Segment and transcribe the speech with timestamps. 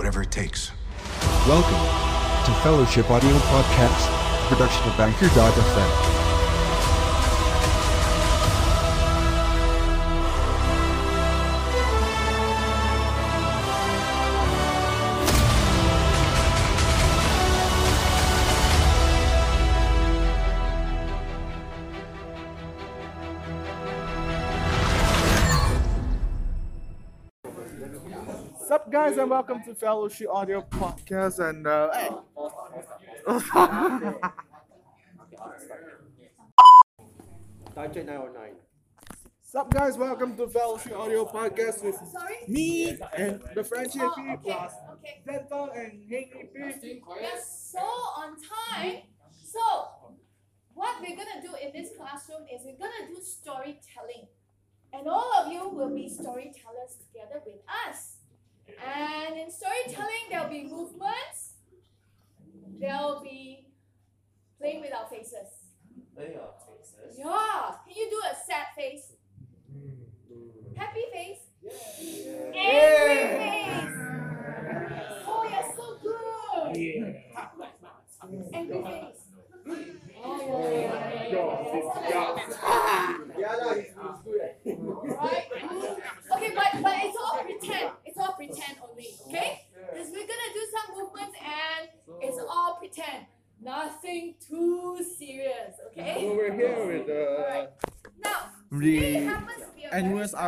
[0.00, 0.72] whatever it takes.
[1.46, 1.74] Welcome
[2.46, 6.19] to Fellowship Audio Podcast, production of Banker.fm.
[29.10, 31.40] guys, and welcome to Fellowship Audio Podcast.
[31.40, 32.10] And uh, hey.
[37.76, 38.50] 909.
[39.42, 42.36] Sup, guys, welcome to Fellowship Audio Podcast with Sorry?
[42.46, 45.22] me and the Frenchie Oh, okay, plus okay.
[45.26, 47.02] Zeta and Henry P.
[47.04, 49.02] We're so on time.
[49.42, 50.14] So,
[50.72, 54.28] what we're gonna do in this classroom is we're gonna do storytelling.
[54.92, 57.58] And all of you will be storytellers together with
[57.88, 58.09] us.
[58.78, 61.54] And in storytelling, there'll be movements,
[62.78, 63.66] there'll be
[64.58, 65.48] playing with our faces.
[66.14, 67.18] Playing our faces?
[67.18, 67.74] Yeah.
[67.86, 69.12] Can you do a sad face?
[69.72, 70.76] Mm-hmm.
[70.76, 71.38] Happy face?
[71.62, 71.72] Yeah.
[72.54, 73.96] Angry face?
[75.26, 76.76] Oh, you're so good.
[78.54, 79.20] Angry face.
[80.22, 81.50] Oh, yeah, yeah, yeah,
[82.08, 82.30] yeah,
[84.64, 84.74] yeah.
[85.16, 85.46] Right?
[86.32, 87.90] Okay, but, but it's all pretend.
[88.20, 89.66] It's all pretend only, okay?
[89.72, 91.88] Because we're gonna do some movements and
[92.20, 93.24] it's all pretend.
[93.62, 96.26] Nothing too serious, okay?
[96.26, 97.68] Over here with the Alright.
[98.22, 100.46] Now, today the happens to be a very Annuals special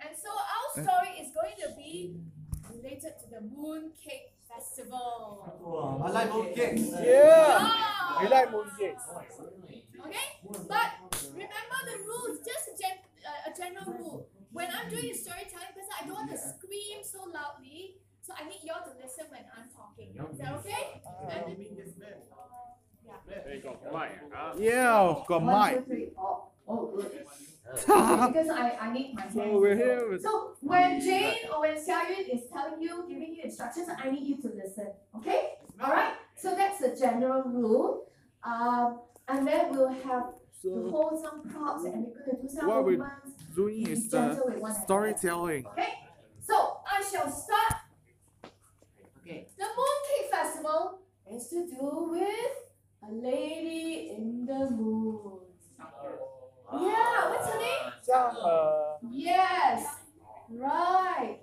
[0.00, 2.16] And so our story is going to be
[2.70, 6.00] related to the Mooncake Festival.
[6.04, 6.90] I like mooncakes.
[7.04, 8.18] Yeah, Ah!
[8.22, 9.04] we like mooncakes.
[10.06, 10.28] Okay?
[10.68, 10.88] But
[11.32, 14.28] remember the rules, just a, gen- uh, a general rule.
[14.54, 18.48] When I'm doing a storytelling, because I don't want to scream so loudly, so I
[18.48, 20.14] need y'all to listen when I'm talking.
[20.14, 21.02] Is that okay?
[21.28, 21.58] And-
[23.04, 24.54] yeah.
[24.56, 25.78] Yeah, got One, Mike.
[25.78, 26.08] two, three.
[26.16, 27.10] Oh, oh, good.
[27.74, 29.34] because I, I need my hands.
[29.34, 33.34] So we're here with So when Jane or when Xia Yun is telling you, giving
[33.34, 34.92] you instructions, I need you to listen.
[35.16, 35.54] Okay?
[35.82, 36.14] Alright?
[36.36, 38.06] So that's the general rule.
[38.44, 40.26] Um, and then we'll have
[40.64, 43.32] to hold some props and we're gonna do some What we- movements.
[43.54, 44.84] doing is uh, the with one another.
[44.84, 45.66] storytelling.
[45.66, 45.92] Okay?
[46.40, 46.56] So
[46.94, 47.74] I shall start.
[49.20, 49.48] Okay.
[49.58, 50.98] The Mooncake Festival
[51.30, 52.54] is to do with
[53.08, 55.40] a lady in the moon.
[56.72, 57.92] Yeah, what's her name?
[58.02, 59.84] 像呃 Yes,
[60.50, 61.38] right.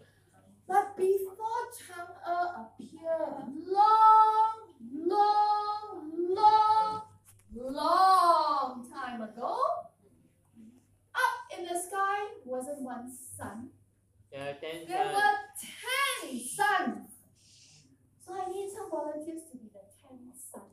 [0.67, 4.57] But before Chang'e appeared, long,
[4.91, 5.95] long,
[6.35, 7.01] long,
[7.55, 8.60] long
[9.11, 9.57] time ago,
[11.15, 13.69] up in the sky wasn't one sun.
[14.31, 17.09] There were ten suns.
[18.25, 20.63] So I need some volunteers to be the ten suns.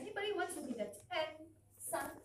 [0.00, 1.46] Anybody wants to be the ten
[1.78, 2.20] suns?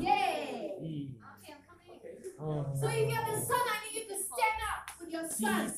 [0.00, 0.72] Yay!
[0.78, 2.00] Okay, I'm coming.
[2.40, 2.66] Oh.
[2.80, 5.72] So if you're the sun, I need you to stand up with your sun.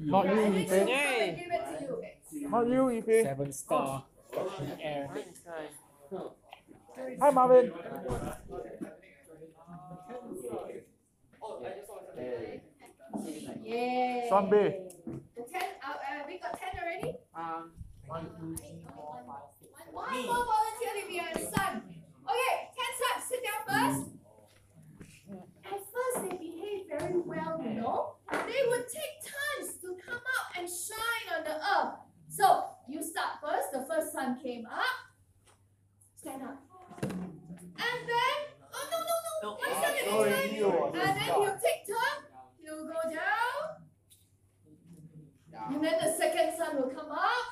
[0.00, 0.68] not you, Yeah, and then Ife.
[0.68, 1.52] she'll come and give
[2.02, 2.50] it to you.
[2.50, 3.24] Not you, Ife.
[3.24, 4.04] Seven star
[4.60, 5.10] in air.
[6.10, 7.72] Hi, Marvin.
[13.62, 14.26] Yay!
[14.28, 14.74] Zombie.
[15.36, 17.14] The ten, uh, uh, we got ten already?
[17.32, 17.70] Um,
[18.08, 18.26] One
[20.26, 21.82] more volunteer to be a sun.
[22.26, 24.10] Okay, ten suns, sit down first.
[25.64, 28.16] At first, they behave very well, you know.
[28.32, 31.94] They would take turns to come out and shine on the earth.
[32.28, 33.70] So, you start first.
[33.72, 34.82] The first sun came up.
[36.16, 36.58] Stand up.
[37.02, 38.36] And then,
[38.74, 40.59] oh no, no, no, one sun at a time.
[40.70, 42.18] And then you take turn.
[42.62, 43.80] You go down.
[45.70, 47.46] And then the second sun will come up.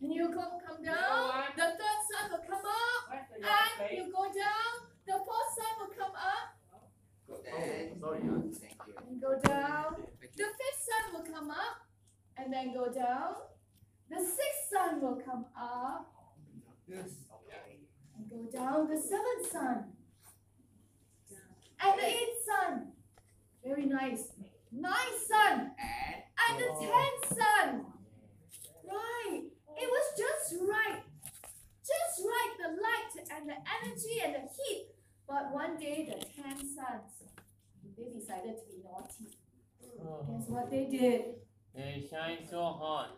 [0.00, 1.44] And you come come down.
[1.56, 3.02] The third sun will come up.
[3.10, 4.72] And you go down.
[5.06, 6.56] The fourth sun will come up.
[7.30, 9.96] Oh, and go down.
[10.20, 11.76] The fifth sun will come up.
[12.36, 13.34] And then go down.
[14.10, 16.12] The sixth sun will come up.
[16.88, 18.88] And go down.
[18.88, 19.93] The seventh sun.
[21.80, 22.92] And the eighth sun.
[23.64, 24.28] Very nice.
[24.72, 25.70] Ninth sun.
[26.48, 26.80] And the oh.
[26.80, 27.86] tenth sun.
[28.84, 29.42] Right.
[29.76, 31.02] It was just right.
[31.80, 32.52] Just right.
[32.62, 34.88] The light and the energy and the heat.
[35.26, 37.24] But one day the ten suns,
[37.96, 39.36] they decided to be naughty.
[40.02, 40.26] Oh.
[40.28, 41.24] Guess what they did?
[41.74, 43.16] They shine so hot.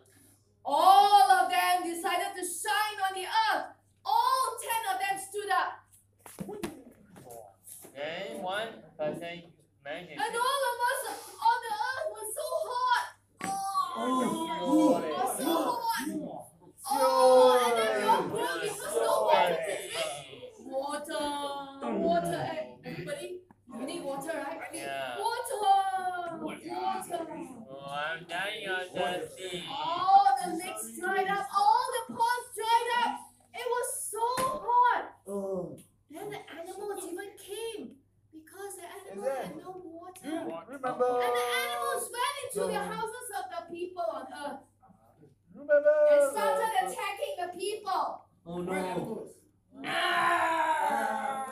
[0.63, 3.65] All of them decided to shine on the earth.
[4.05, 5.83] All ten of them stood up.
[7.97, 9.41] Then one person
[9.83, 10.21] mentioned.
[10.21, 11.01] And all of us
[11.33, 13.05] on the earth was so hot.
[13.43, 14.21] Oh,
[14.61, 16.05] oh, it was so hot.
[16.91, 19.57] Oh, and then your grill it was so wet.
[20.63, 21.25] Water,
[21.97, 22.45] water,
[22.85, 23.41] everybody.
[23.73, 24.69] You need water, right?
[24.71, 25.17] Yeah.
[25.17, 25.57] Water,
[26.45, 26.61] water.
[27.67, 29.63] Oh, I'm dying of thirsty.
[29.71, 31.47] All the lakes dried up.
[31.57, 33.19] All the ponds dried up.
[33.55, 35.03] It was so hot.
[35.27, 35.77] Oh.
[36.17, 37.91] Then the animals even came
[38.33, 40.19] because the animals had no water.
[40.25, 44.59] You And the animals went into the houses of the people on earth
[45.53, 45.97] Remember?
[46.11, 48.25] and started attacking the people.
[48.47, 49.27] Oh no.
[49.85, 51.45] Ah,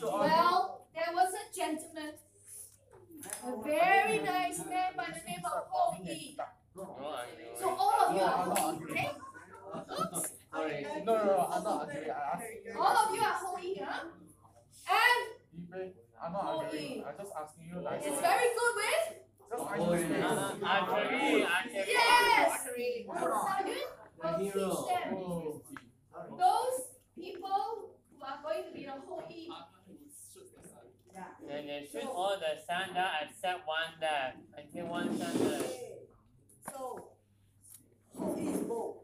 [0.00, 2.12] Well, there was a gentleman,
[3.44, 6.36] a very nice man by the name of Ho Yi.
[7.58, 9.10] So all of you are Ho Yi, okay?
[10.00, 10.37] Oops.
[10.52, 10.86] Sorry.
[11.04, 12.10] No, no, no, I'm not agreeing.
[12.10, 12.78] I asked.
[12.78, 14.04] All of you are Ho Yi, huh?
[14.88, 15.20] And
[15.74, 15.92] Ibe,
[16.24, 17.04] I'm not agreeing.
[17.04, 18.00] I'm just asking you like.
[18.04, 19.06] it's very good with?
[19.50, 20.16] Just Oh, asking you.
[20.16, 20.58] yeah.
[20.64, 21.84] Actually, actually.
[21.88, 22.64] Yes!
[22.64, 23.86] Sound good?
[24.40, 25.14] Teach them.
[25.14, 25.62] Oh.
[26.36, 26.76] Those
[27.14, 29.48] people who are going to be the Ho Yi.
[31.48, 34.36] Then they shoot all the sandal except one left.
[34.56, 35.62] Until one sandal.
[36.70, 37.08] So,
[38.16, 39.02] hold his bow,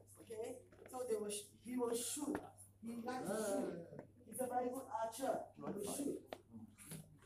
[1.05, 1.13] okay?
[1.13, 2.37] So they will, sh- he will shoot.
[2.81, 4.01] He likes to shoot.
[4.27, 5.39] He's a very good archer.
[5.57, 6.21] He will shoot.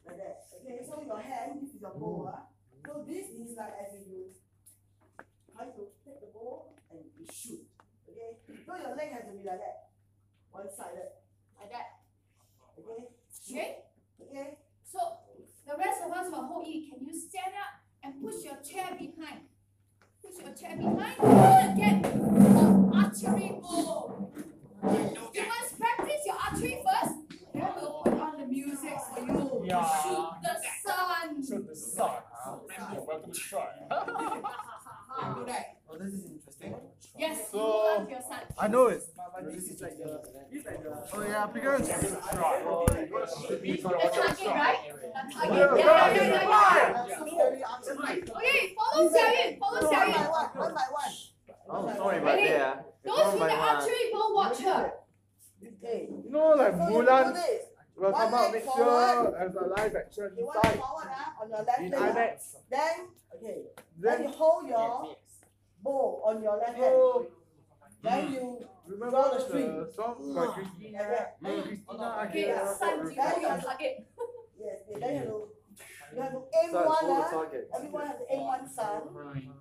[0.06, 0.36] Like that.
[0.60, 2.30] Okay, so your hand, this is your bow.
[2.32, 2.42] ah.
[2.86, 4.30] So this is like as if you
[5.52, 7.66] try to take the bow and you shoot.
[8.08, 8.38] Okay?
[8.66, 9.92] So your leg has to be like that.
[10.50, 11.12] One sided.
[11.60, 11.88] Like that.
[12.78, 13.08] Okay?
[13.50, 13.70] Okay?
[14.22, 14.48] Okay?
[14.84, 14.98] So
[15.66, 18.96] the rest of us for Ho Yi, can you stand up and push your chair
[18.96, 19.48] behind?
[20.22, 21.16] Push your chair behind.
[21.22, 24.30] You're gonna get an archery bow.
[25.34, 27.14] You must practice your archery first.
[27.54, 29.62] Then we'll put on the music for you.
[29.66, 30.02] Yeah.
[30.02, 31.46] Shoot the sun.
[31.46, 32.10] Shoot the sun.
[32.32, 32.56] huh?
[32.94, 33.68] You're welcome to try.
[35.34, 35.76] Do that.
[35.90, 36.74] Oh, this is interesting.
[37.16, 38.40] Yes, So- hold on your son.
[38.58, 39.02] I know it.
[39.44, 40.20] This is like the.
[40.50, 40.90] It's like the.
[41.14, 41.88] Oh yeah, because.
[41.88, 42.00] Right.
[43.48, 43.56] The
[44.48, 44.78] right?
[44.88, 45.54] The target.
[45.58, 47.22] Yeah, Yeah, yeah.
[48.36, 49.58] Okay, follow Xiaoyun.
[49.58, 50.30] Follow One Xiao by Yun.
[50.30, 51.12] one, one by one.
[51.70, 52.84] Oh, sorry about about that, that.
[53.04, 54.92] Those with the archery bow, watch her.
[55.82, 56.08] Okay.
[56.24, 57.62] You know, like So you do Mulan this.
[57.96, 58.86] will come out leg next forward.
[58.86, 61.94] year as a live action Okay, one inside forward ah, on your left leg.
[61.94, 62.56] ah.
[62.70, 62.96] Then,
[63.36, 63.58] okay.
[63.98, 65.16] Then you hold your
[65.82, 66.92] bow on your left hand.
[66.92, 67.26] so
[68.02, 69.86] Then you remember Draw the the string.
[69.94, 71.06] song by Christina, uh,
[71.62, 72.76] Christina Okay, Aguilera?
[72.78, 74.06] son, you know your target.
[74.58, 75.48] yes, yes, then you have to
[76.14, 77.30] you have to aim So, one hold the ah.
[77.30, 77.70] target.
[77.74, 79.00] Everyone has to aim one sun.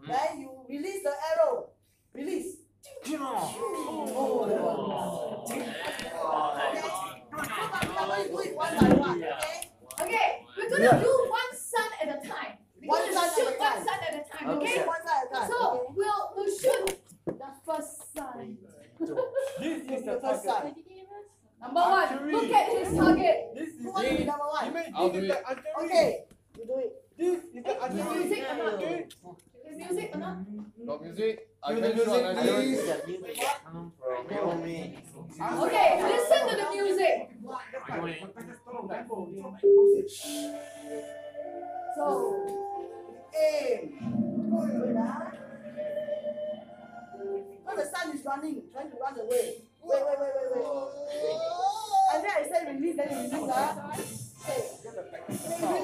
[0.07, 1.69] Then you release the arrow.
[2.13, 2.57] Release.
[3.19, 5.45] Oh.
[5.49, 5.65] Okay.
[7.31, 9.23] We are going to do it one by one.
[9.23, 9.69] Okay.
[9.99, 12.53] Okay, we're gonna do one sun at a time.
[12.75, 13.85] We're One gonna at shoot a one time.
[13.85, 14.73] sun at a time, Okay.
[14.73, 14.85] okay?
[14.87, 15.49] One side at a time.
[15.51, 15.83] So okay?
[15.95, 18.57] we'll we'll shoot the first sun.
[19.59, 20.75] This is the The first target.
[20.75, 20.75] side.
[21.61, 23.37] Number one, look at his target.
[23.55, 24.65] This is Who wants to be number one?
[24.67, 25.37] You mean I'll this do is it.
[25.37, 25.85] the archery.
[25.85, 26.23] Okay.
[26.57, 26.91] You do it.
[27.17, 28.03] This is the Hey, archery.
[28.19, 28.73] music or not?
[28.73, 29.07] Okay.
[29.67, 30.37] Is music or not?
[30.77, 31.49] No music.
[31.63, 32.37] I can the music, please.
[32.37, 32.85] idea.
[32.87, 35.03] That music come from Naomi.
[35.65, 37.15] Okay, listen to the music.
[41.95, 42.66] So,
[43.37, 44.97] aim.
[44.99, 45.31] Ah.
[47.75, 49.61] The sun is running, trying to run away.
[49.83, 50.65] Wait, wait, wait, wait, wait.
[52.15, 53.93] And then I say release, then you release, ah.
[54.49, 54.61] Okay.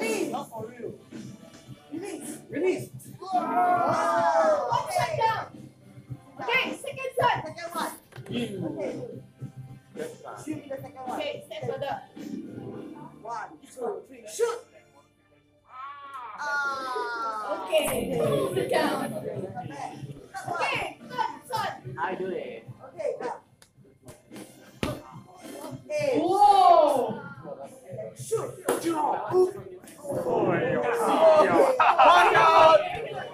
[0.00, 0.32] Release.
[0.32, 0.92] Not for real.
[1.92, 2.38] Release.
[2.50, 2.88] Release.
[3.22, 5.22] Oh, One shut okay.
[5.22, 5.44] down.
[6.40, 7.34] Okay, second sun.
[7.46, 7.92] Second one.
[8.26, 8.90] Okay.
[10.44, 11.20] Shoot me the second one.
[11.20, 11.94] Okay, stand further.
[13.22, 14.58] One, two, three, shoot.
[16.46, 17.64] Ah.
[17.64, 19.10] Okay, move it down.
[19.10, 19.94] Come back.
[20.34, 20.60] Third one.
[20.60, 21.96] Okay, sun, sun.
[21.98, 22.68] I do it.
[22.94, 23.36] Okay, now.
[25.90, 26.20] Aim.
[26.20, 27.20] Whoa.
[27.88, 28.50] And then shoot.
[28.68, 28.94] Oh, yeah.
[32.04, 32.80] One out.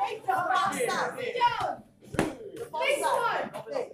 [0.01, 1.83] Right down.
[2.73, 3.51] Sit one.
[3.57, 3.85] Okay.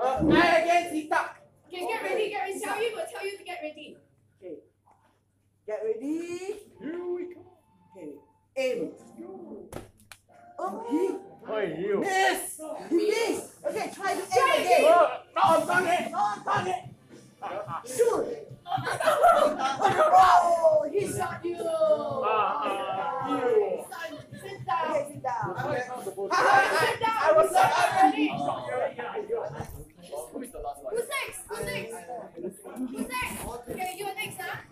[0.00, 1.20] Uh, I again, Sita.
[1.68, 2.58] Okay, get ready, get ready.
[2.60, 3.96] Xiao Yun will tell you to get ready.
[5.68, 5.72] Okay.
[5.72, 6.56] Get ready.
[6.80, 7.40] Here we go.
[7.96, 8.08] Okay.
[8.56, 8.90] Aim.
[9.16, 9.24] He
[10.58, 12.00] Oh, you.
[12.00, 12.60] miss.
[12.88, 13.50] He missed.
[13.66, 14.26] Okay, try to aim
[14.60, 14.84] again.
[14.84, 16.10] Oh, no, target.
[16.12, 16.82] No, target.
[17.84, 18.26] Shoot.
[20.24, 21.56] Oh, he shot you.
[21.60, 23.84] Ah, you.
[24.40, 24.90] Sit down.
[24.90, 25.54] Okay, sit down.
[25.54, 25.56] Down.
[26.28, 28.28] I was Sit down already.
[30.32, 30.94] Who is the last one?
[30.94, 31.40] Who's next?
[31.48, 31.94] Who's next?
[32.90, 33.46] Who's next?
[33.70, 34.71] Okay, you're next, huh?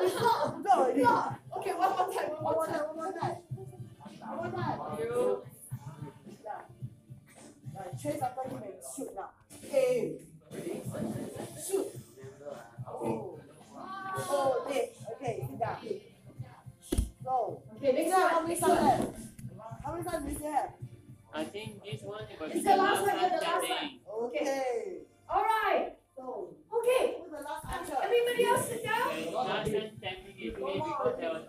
[0.00, 0.96] Oh, not.
[0.96, 1.40] Not.
[1.58, 3.36] Okay, one more time, one more time, one more time.
[4.20, 5.44] One more time.
[8.00, 9.30] Chase after him and shoot now.
[9.70, 10.14] Hey.
[11.66, 11.86] Shoot.
[12.86, 13.38] Oh.
[13.76, 14.90] Oh, okay.
[15.14, 15.76] Okay, sit down.
[17.24, 17.62] Go.
[17.76, 18.30] Okay, next one.
[18.30, 19.16] How many sons left?
[19.84, 20.70] How many sons do you have?
[21.32, 23.16] I think this one is the last one.
[23.16, 23.90] The last one.
[24.24, 24.98] Okay.
[25.28, 25.92] All right.
[26.16, 26.54] So.
[26.72, 27.16] Okay.
[27.20, 27.96] Who's the last um, answer?
[28.02, 28.68] Everybody else
[29.84, 31.44] just segregated me because I was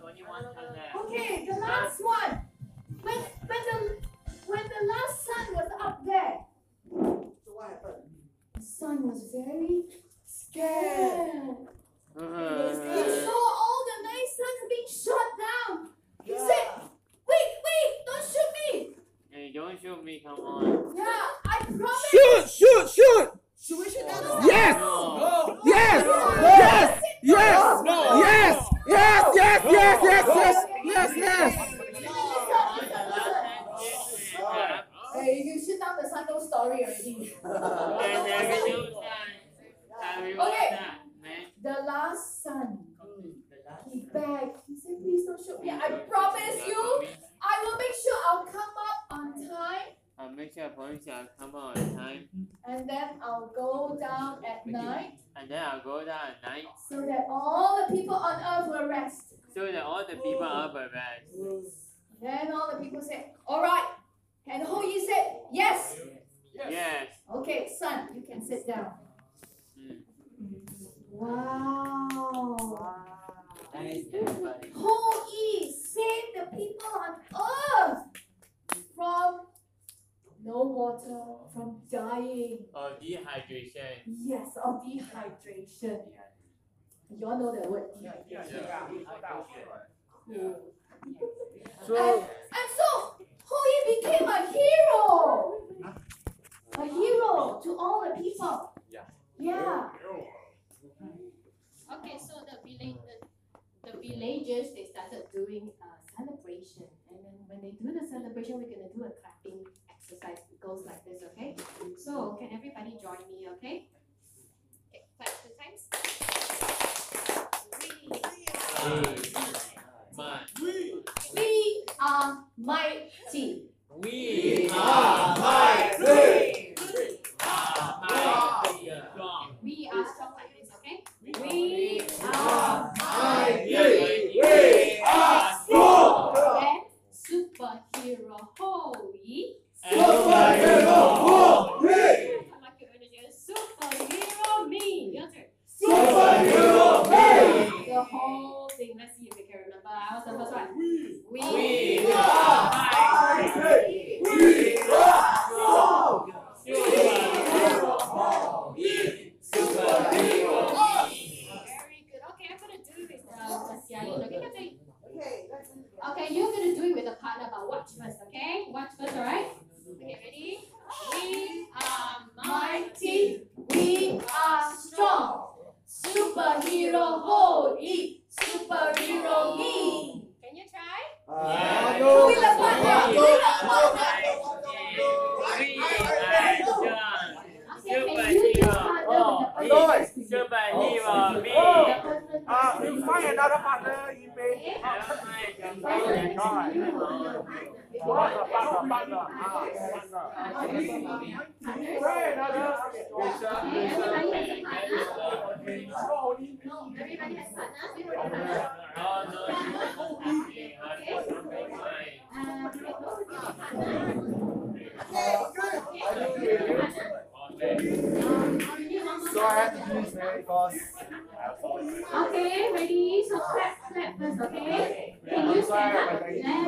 [226.26, 226.42] sorry.
[226.42, 226.66] Yes,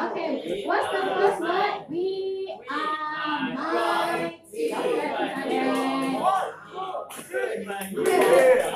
[0.00, 1.84] okay, what's the first word?
[1.90, 4.74] We are mighty.
[4.74, 5.06] Okay,
[7.94, 8.10] We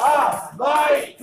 [0.01, 1.20] are mighty.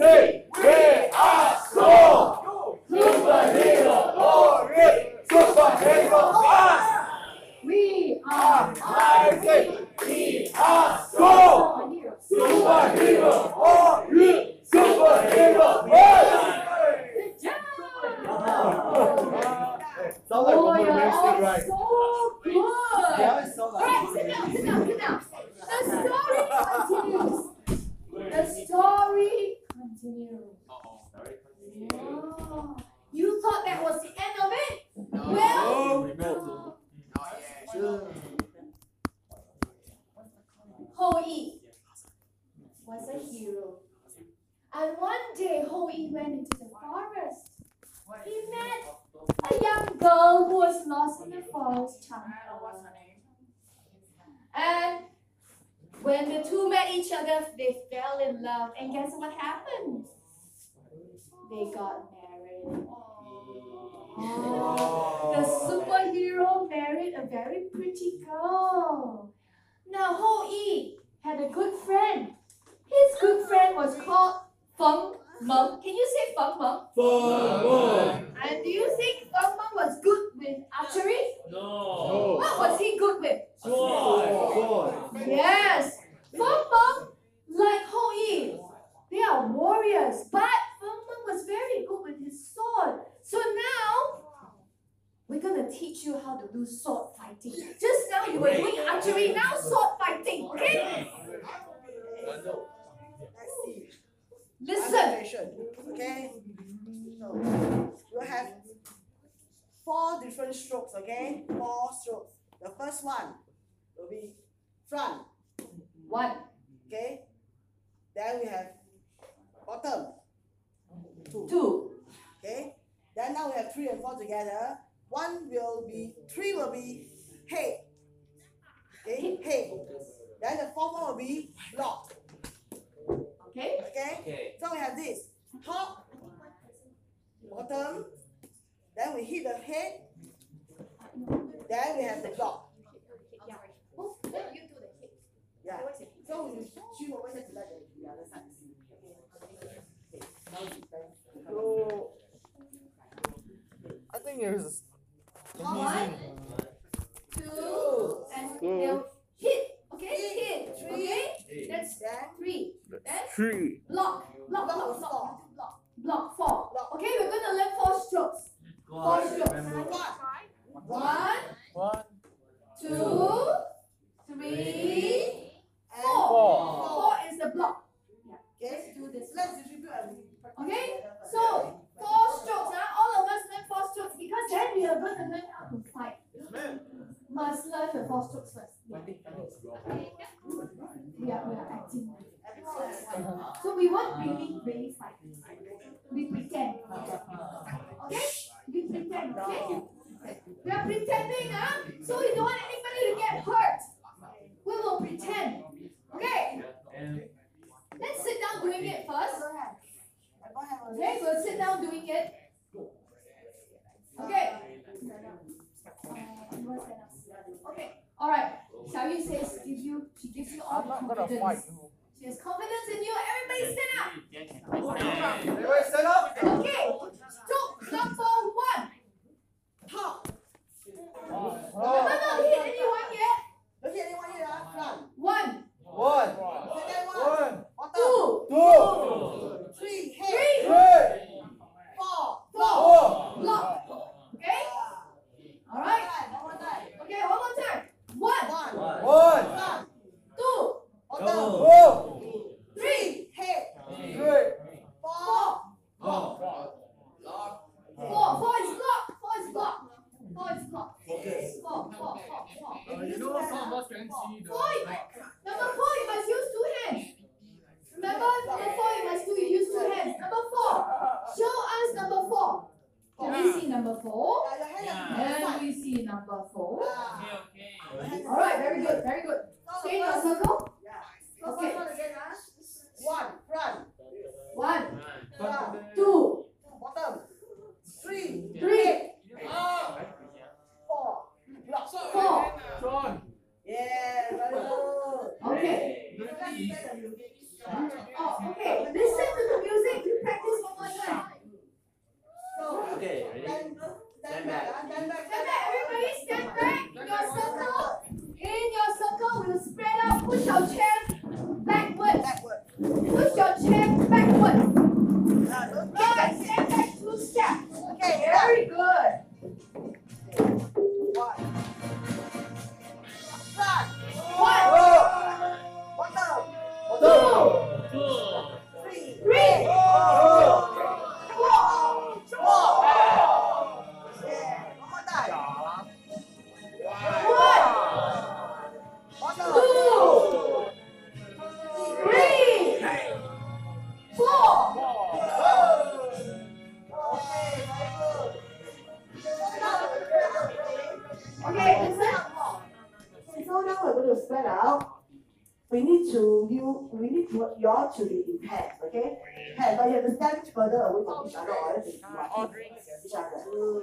[217.72, 217.92] Okay.
[218.20, 218.52] All right.
[218.88, 221.92] Xiaoyu says, "Give you, she gives you all I'm the gonna fight confidence.
[222.20, 223.14] She has confidence in you.
[223.32, 225.57] Everybody stand up.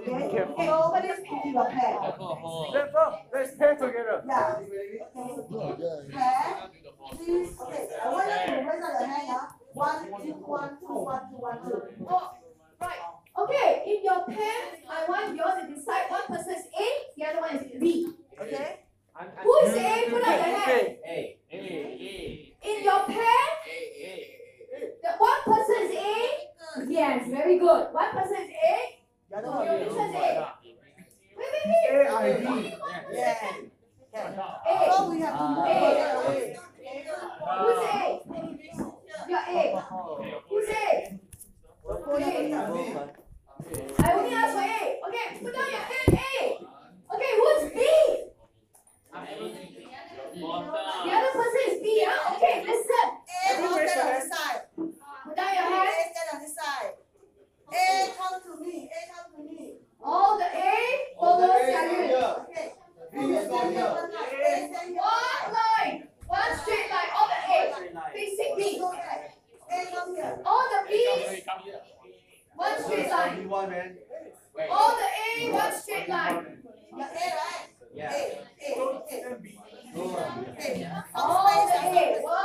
[0.08, 0.44] Okay?
[0.56, 2.14] Hey, over picking particular pad.
[2.70, 3.26] Step up.
[3.32, 4.24] Let's pair together.
[4.26, 4.56] Yeah.
[5.16, 6.12] Okay.
[6.12, 6.70] Pad.
[7.12, 7.50] Please.
[7.60, 7.88] Okay.
[8.02, 9.48] I want you to raise up your hand now.
[9.72, 12.06] One, two, one, two, one, two, one, two.
[12.08, 12.30] Oh,
[12.80, 13.02] right.
[13.36, 17.26] Okay, in your pair, I want you all to decide one person is A, the
[17.26, 18.12] other one is B.
[18.40, 18.80] Okay?
[19.42, 20.10] Who is A?
[20.10, 20.96] Put up your hand.
[21.04, 21.10] A.
[21.10, 21.38] A.
[21.50, 22.54] A.
[22.62, 23.78] In your pair, A.
[24.02, 24.12] A.
[25.02, 26.90] The one person is A.
[26.90, 27.92] Yes, very good.
[27.92, 29.03] One person is A.
[29.34, 29.90] That's not it.
[31.90, 32.46] AID.
[33.12, 33.34] Yeah.
[34.14, 34.22] A.
[34.94, 35.70] Oh, we have to move A.
[37.58, 38.22] Who's A?
[39.28, 39.82] You're A.
[40.48, 41.18] Who's A?
[41.84, 42.54] Okay.
[43.98, 45.02] I only asked for A.
[45.08, 46.62] Okay, put down your hand, A.
[47.12, 47.76] Okay, who's B?
[50.34, 52.36] The other person is B, huh?
[52.36, 53.06] Okay, listen.
[53.34, 54.30] A, put down your hand.
[55.24, 57.03] Put down your hand.
[57.74, 58.88] A come to me.
[58.88, 59.72] A come to me.
[60.02, 62.46] All the A follows Samuel.
[62.48, 62.72] Okay.
[63.12, 63.92] A is not here.
[65.00, 66.08] One line.
[66.26, 67.10] One straight line.
[67.16, 67.56] All the A
[68.12, 68.68] facing me.
[68.76, 70.38] A come here.
[70.44, 71.42] All the B's.
[72.54, 73.48] One straight line.
[73.48, 73.96] One, man.
[74.56, 74.68] Wait.
[74.70, 75.08] All the
[75.42, 76.62] A, one straight line.
[76.96, 77.68] Yeah, A, right?
[77.92, 78.12] Yeah.
[78.12, 78.16] A,
[78.60, 78.76] A,
[79.10, 79.34] A.
[80.54, 81.04] A.
[81.16, 82.43] All the A, one.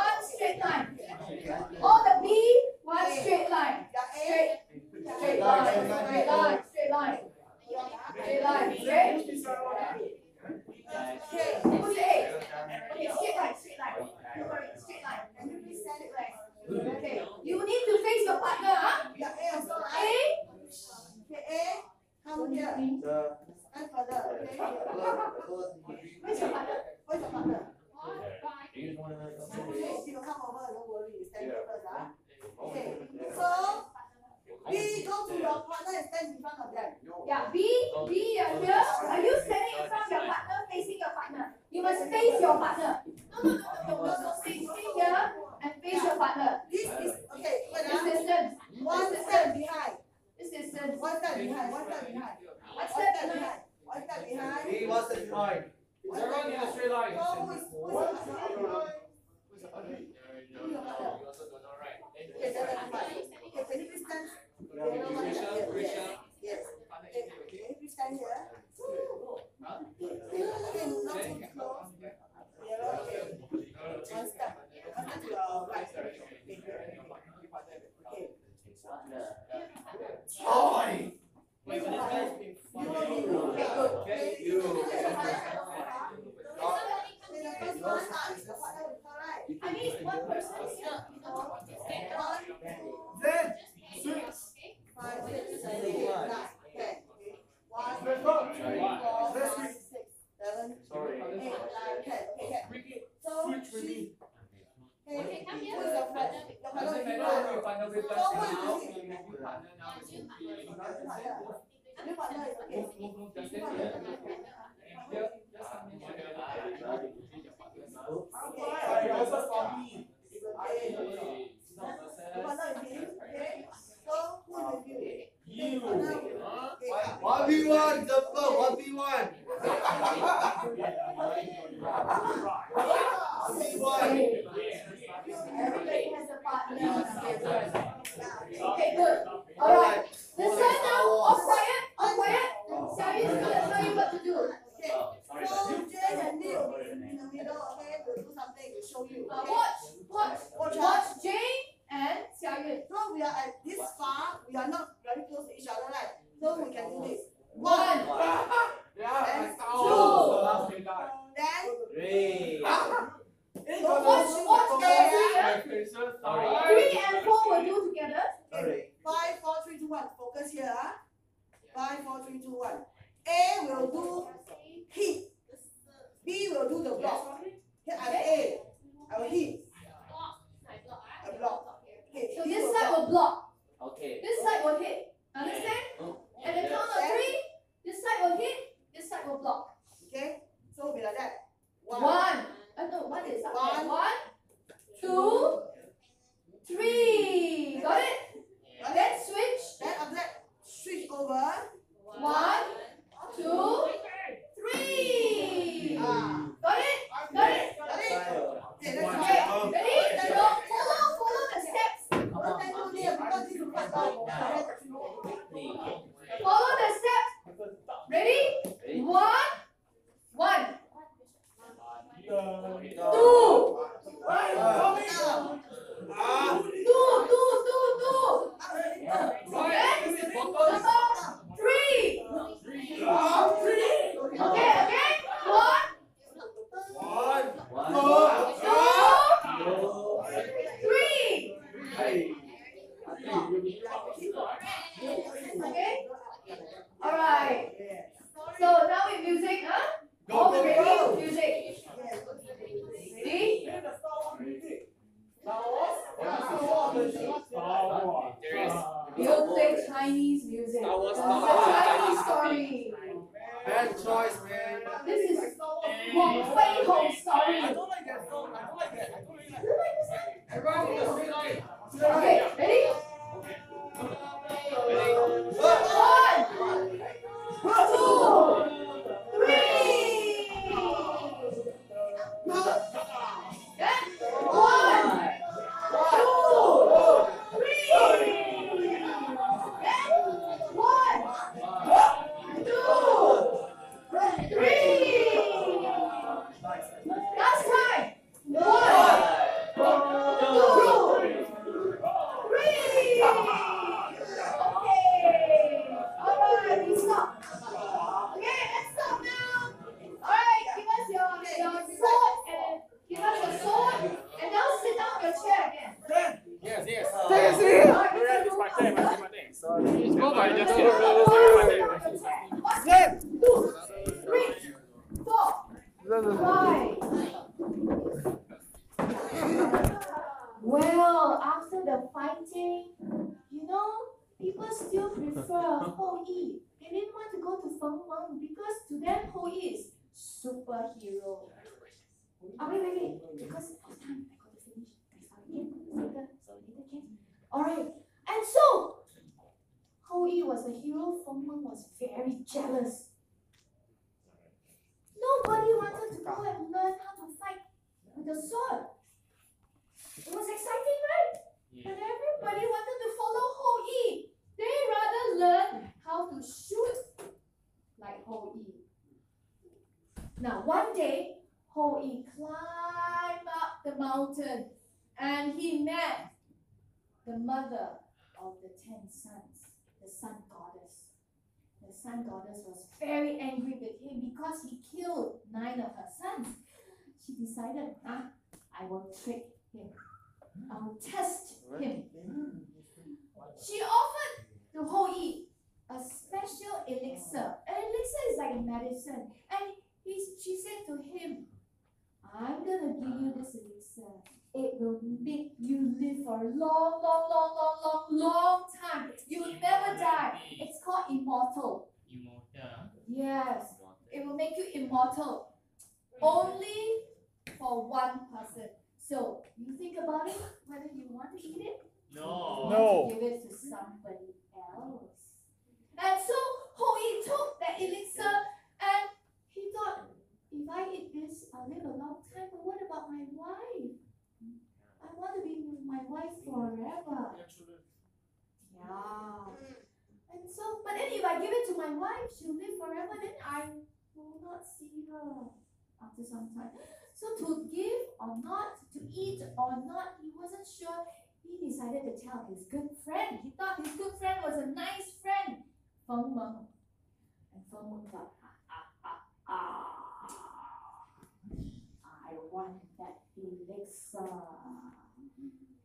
[462.59, 464.27] Want that elixir.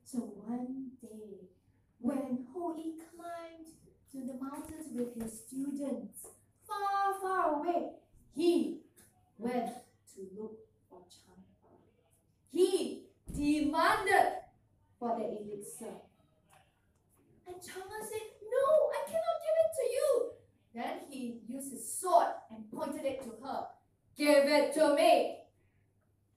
[0.05, 1.47] So uh, one day,
[2.01, 3.71] when Hou Yi climbed
[4.11, 6.27] to the mountains with his students,
[6.67, 7.91] far, far away,
[8.35, 8.81] he
[9.39, 9.71] went
[10.17, 10.59] to look
[10.91, 11.77] for Chang'e.
[12.51, 14.33] He demanded
[14.99, 15.95] for the elixir.
[17.47, 20.31] And Chang'e said, No, I cannot give it to you.
[20.75, 23.67] Then he used his sword and pointed it to her.
[24.17, 25.44] Give it to me.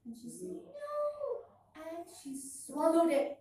[0.07, 1.43] And she said, No.
[1.75, 3.37] And she swallowed it.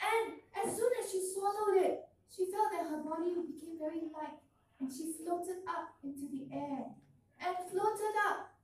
[0.00, 4.40] And as soon as she swallowed it, she felt that her body became very light
[4.80, 6.96] and she floated up into the air
[7.44, 8.56] and floated up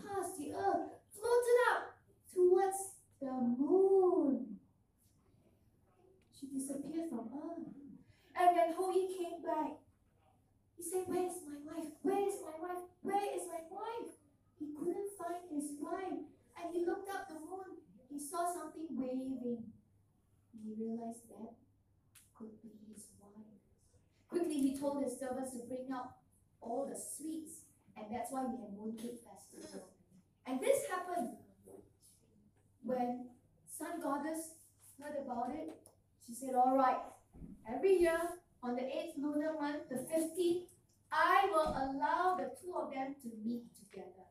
[0.00, 2.00] past the earth, floated up
[2.32, 4.56] towards the moon.
[6.32, 7.68] She disappeared from earth.
[8.38, 9.76] And when Hou Yi came back,
[10.76, 11.92] he said, Where is my wife?
[12.00, 12.84] Where is my wife?
[13.02, 14.12] Where is my wife?
[14.58, 16.24] He couldn't find his wife.
[16.56, 17.84] And he looked up the moon.
[18.08, 19.64] He saw something waving.
[20.52, 21.52] He realized that
[22.34, 23.60] could be his wife.
[24.28, 26.16] Quickly, he told his servants to bring out
[26.60, 27.62] all the sweets.
[27.96, 29.88] And that's why we have Mooncake Festival.
[30.46, 31.36] And this happened
[32.82, 33.26] when
[33.66, 34.52] Sun Goddess
[35.00, 35.74] heard about it.
[36.26, 36.98] She said, All right,
[37.68, 38.18] every year
[38.62, 40.62] on the 8th lunar month, the 15th,
[41.12, 44.25] I will allow the two of them to meet together.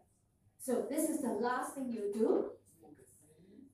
[0.66, 2.46] So, this is the last thing you do.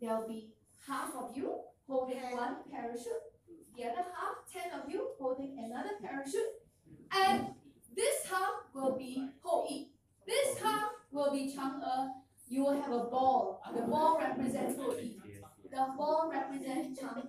[0.01, 0.49] There will be
[0.85, 1.55] half of you
[1.87, 3.31] holding one parachute,
[3.77, 6.51] the other half, 10 of you holding another parachute,
[7.15, 7.47] and
[7.95, 9.91] this half will be Hou Yi.
[10.27, 12.09] This half will be Chang'e.
[12.49, 13.61] You will have a ball.
[13.73, 15.17] The ball represents Hou Yi.
[15.71, 17.23] The ball represents Chang'e.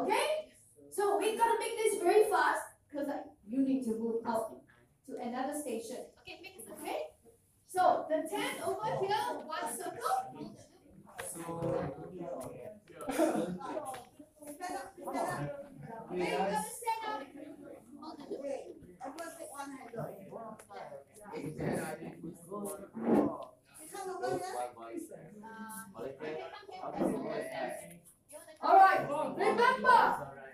[0.00, 0.26] Okay?
[0.90, 3.08] So we gotta make this very fast because
[3.46, 4.56] you need to move out
[5.08, 6.06] to another station.
[6.22, 7.11] Okay, make it okay?
[7.72, 10.28] So the tent over here, one circle.
[11.24, 11.88] Stand one
[12.52, 12.72] here.
[28.62, 29.08] Alright,
[29.38, 30.00] remember,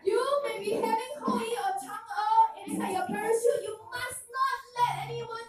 [0.05, 3.63] you may be having Hou Yi or Chang'e er inside your parachute.
[3.65, 5.48] You must not let anyone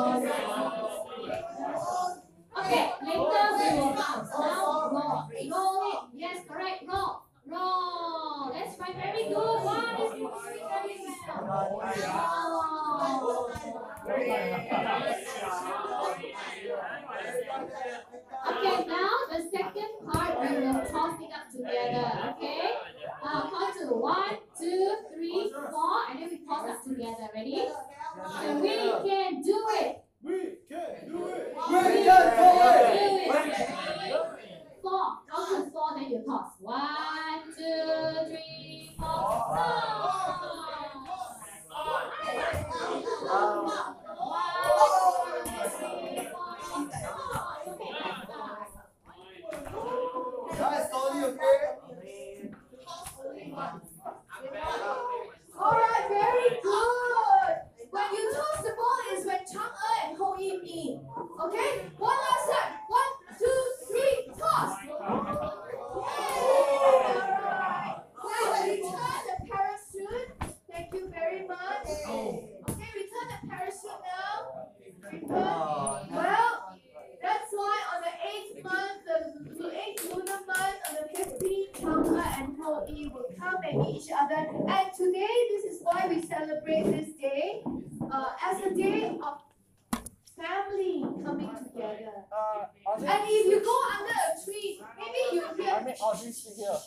[5.50, 6.10] Now.
[6.14, 6.84] Yes, correct.
[6.88, 7.24] Roll.
[7.48, 8.54] Roll.
[8.54, 8.96] That's right.
[8.96, 9.64] Very good.
[9.66, 10.30] One is moving
[10.70, 11.82] very well.
[18.52, 22.08] Okay, now the second part we will toss it up together.
[22.38, 22.70] Okay?
[23.24, 27.30] Uh, count to one, two, three, four, and then we toss up together.
[27.34, 27.66] Ready?
[28.16, 28.70] So we
[29.10, 30.04] can do it.
[30.22, 30.38] We
[30.70, 31.56] can do it.
[31.70, 33.38] We can do it.
[34.82, 35.06] Four.
[35.30, 36.52] Count to four, then you toss.
[36.60, 39.58] One, two, three, four.
[50.58, 51.58] Guys, slowly, okay?
[55.60, 57.56] Alright, very good.
[57.92, 61.00] When you toss the ball is when Chang'e and Hou Yi meet.
[61.46, 61.72] Okay?
[61.98, 62.74] One last time.
[62.88, 64.72] One, two, three, toss.
[64.84, 64.92] Yay!
[67.22, 67.98] Alright.
[68.24, 70.32] Now return the parachute.
[70.72, 71.88] Thank you very much.
[72.08, 74.36] Okay, return the parachute now.
[75.12, 75.30] Return.
[76.16, 76.52] Well,
[77.22, 82.50] that's why on the eighth month, the eighth lunar month, on the fifteenth, Chang'e and
[82.58, 84.36] Hou Yi will come and meet each other.
[84.36, 87.62] And today, this is why we celebrate this day
[88.12, 89.38] uh, as a day of
[90.36, 92.26] family coming together.
[92.98, 96.80] And if you go under a tree, maybe you hear I mean, oh, this here.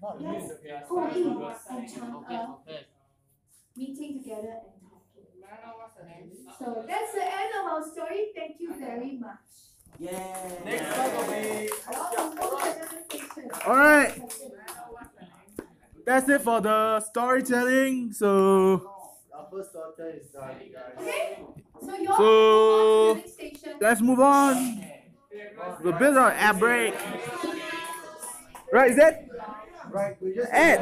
[0.00, 0.48] Not Yes.
[0.48, 0.58] this.
[0.88, 2.84] Hou Yi and Chang'e
[3.76, 6.30] meeting together and talking.
[6.58, 8.20] So that's the end of our story.
[8.34, 9.38] Thank you very much.
[9.98, 10.50] Yeah.
[10.64, 11.70] Next one will be.
[11.90, 13.50] Welcome to another station.
[13.66, 14.12] All right.
[16.06, 17.00] That's it for the
[17.44, 18.12] storytelling.
[18.12, 18.90] So
[19.34, 20.96] Our first daughter is done, guys.
[20.98, 21.44] Okay,
[21.80, 23.78] so So- move on to the next station.
[23.80, 24.84] let's move on.
[25.84, 26.94] The bit of ad break.
[28.72, 29.24] Right, is that?
[29.90, 30.48] Right, we just.
[30.52, 30.80] Ed.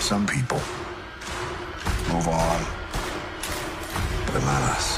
[0.00, 0.60] Some people
[2.12, 2.60] move on,
[4.26, 4.89] but not us.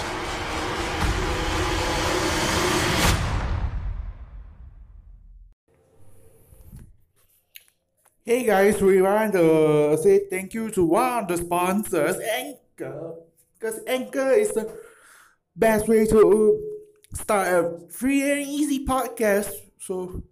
[8.25, 13.15] Hey guys, we want to say thank you to one of the sponsors, Anchor.
[13.59, 14.73] Because Anchor is the
[15.57, 19.51] best way to start a free and easy podcast.
[19.81, 20.23] So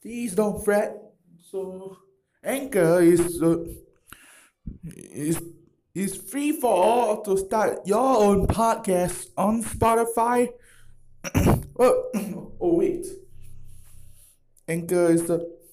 [0.00, 0.96] please don't fret.
[1.42, 1.98] So
[2.42, 3.64] Anchor is uh,
[4.86, 5.42] is
[5.94, 10.48] is free for all to start your own podcast on Spotify.
[11.78, 12.10] oh,
[12.62, 13.04] oh wait.
[14.66, 15.63] Anchor is the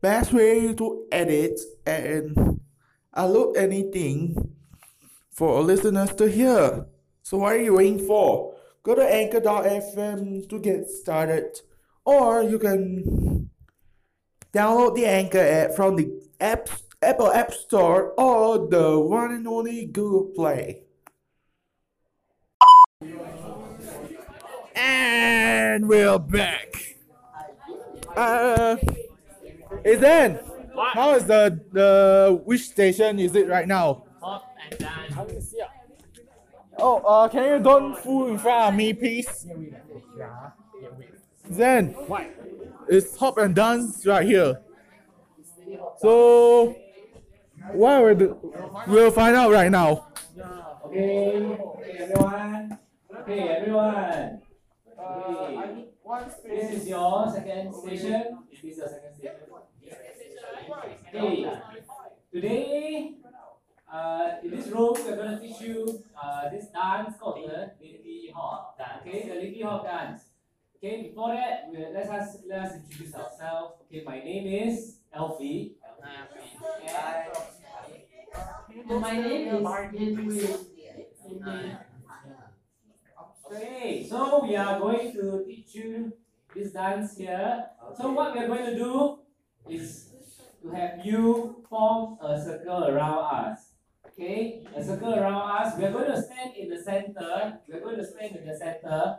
[0.00, 2.60] best way to edit and
[3.16, 4.54] upload anything
[5.30, 6.86] for listeners to hear.
[7.22, 8.54] So what are you waiting for?
[8.82, 11.60] Go to anchor.fm to get started.
[12.04, 13.50] Or you can
[14.52, 16.68] download the Anchor app from the app,
[17.02, 20.82] Apple App Store or the one and only Google Play.
[24.74, 26.96] And we're back.
[28.16, 28.76] Uh,
[29.84, 30.38] Ethan,
[30.94, 34.04] how is the the which station is it right now?
[34.20, 35.54] Hop and dance.
[36.78, 39.46] Oh, uh, can you don't fool in front of me, please?
[41.52, 42.26] Zen, what?
[42.88, 44.60] It's hop and dance right here.
[45.98, 46.74] So,
[47.72, 48.54] what we'll do,
[48.86, 50.08] we'll find out right now.
[50.86, 52.78] Okay, okay, everyone.
[53.20, 54.40] Okay, everyone.
[54.98, 55.86] Okay.
[56.44, 58.38] This is your second station.
[58.50, 59.34] This is this your second station?
[61.08, 61.52] Okay.
[62.32, 63.14] Today,
[63.92, 68.30] uh, in this room, we're going to teach you uh, this dance called the Lindy
[68.34, 69.02] Hop dance.
[69.06, 70.22] Okay, the Lindy Hop dance.
[70.76, 73.74] Okay, before that, we, let us let us introduce ourselves.
[73.82, 75.74] Okay, my name is Elfie.
[78.88, 79.62] And my name is
[79.92, 80.46] Lindy.
[83.46, 86.12] Okay, so we are going to teach you
[86.54, 87.66] this dance here.
[87.96, 89.18] So what we are going to do
[89.68, 90.10] is
[90.62, 93.72] to have you form a circle around us.
[94.06, 95.78] Okay, a circle around us.
[95.78, 97.58] We are going to stand in the center.
[97.66, 99.18] We are going to stand in the center.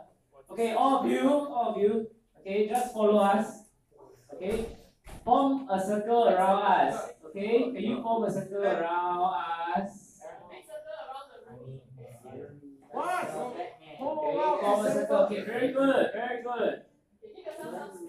[0.50, 2.08] Okay, all of you, all of you.
[2.40, 3.64] Okay, just follow us.
[4.34, 4.66] Okay,
[5.24, 7.10] form a circle around us.
[7.26, 9.34] Okay, can you form a circle around
[9.76, 10.20] us?
[12.94, 15.16] Okay, form a circle.
[15.16, 16.82] Okay, very good, very good.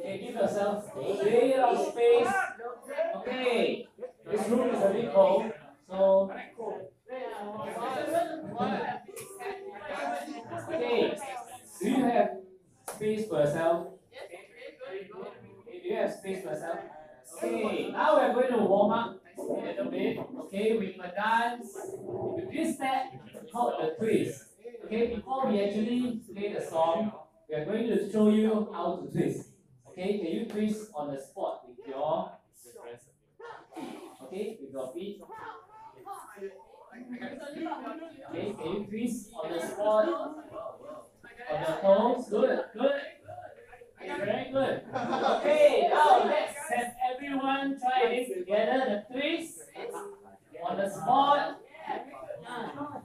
[0.04, 2.34] Give yourself a bit of space.
[3.18, 3.88] Okay,
[4.30, 5.52] this room is a bit cold,
[5.90, 6.32] so.
[10.68, 11.18] Okay,
[11.80, 12.30] do you have
[12.96, 13.88] space for yourself?
[15.66, 16.80] Do you have space for yourself?
[17.38, 20.18] Okay, now we're going to warm up a little bit.
[20.46, 23.14] Okay, with a dance, with this step
[23.52, 24.46] called the twist.
[24.86, 27.12] Okay, before we actually play the song,
[27.50, 29.50] we are going to show you how to twist.
[29.90, 32.32] Okay, can you twist on the spot with your
[32.64, 32.74] feet?
[34.24, 35.22] okay with your feet?
[38.30, 42.30] Okay, can you twist on the spot on the toes?
[42.30, 43.02] Good, good.
[44.00, 44.82] Very good.
[44.94, 49.04] Okay, now let's have everyone try this together.
[49.10, 49.62] The twist
[50.66, 51.60] on the spot.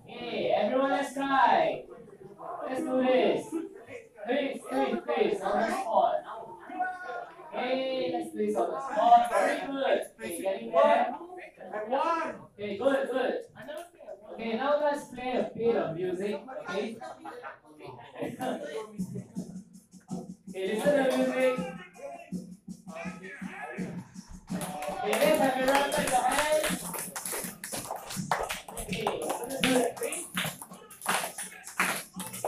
[0.04, 1.84] Okay, everyone, let's try.
[2.68, 3.46] Let's do this.
[4.26, 6.14] Twist, twist, twist on the spot.
[7.54, 9.30] Okay, let's twist on the spot.
[9.30, 10.00] Very good.
[10.20, 11.16] Okay, getting there.
[12.58, 13.34] Okay, good, good.
[14.32, 16.40] Okay, now let's play a bit of music.
[16.68, 16.96] Okay.
[18.20, 18.36] Okay,
[20.54, 21.54] listen to the music.
[25.00, 26.80] Okay, let's have everyone clap your hands.
[28.80, 30.57] Okay, let's do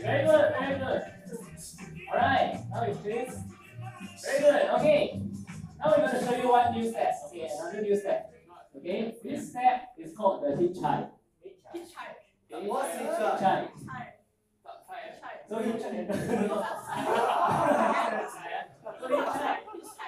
[0.00, 1.02] Very good, very good.
[2.08, 3.34] Alright, now you please.
[4.24, 5.20] Very good, okay.
[5.78, 7.14] Now we're going to show you one new step.
[7.28, 8.32] Okay, another new step.
[8.76, 11.10] Okay, this step is called the hitchhike.
[11.74, 12.18] Hitchhike.
[12.66, 13.68] What's hitchhike?
[13.72, 14.12] Hitchhike.
[15.48, 16.06] So hitchhike.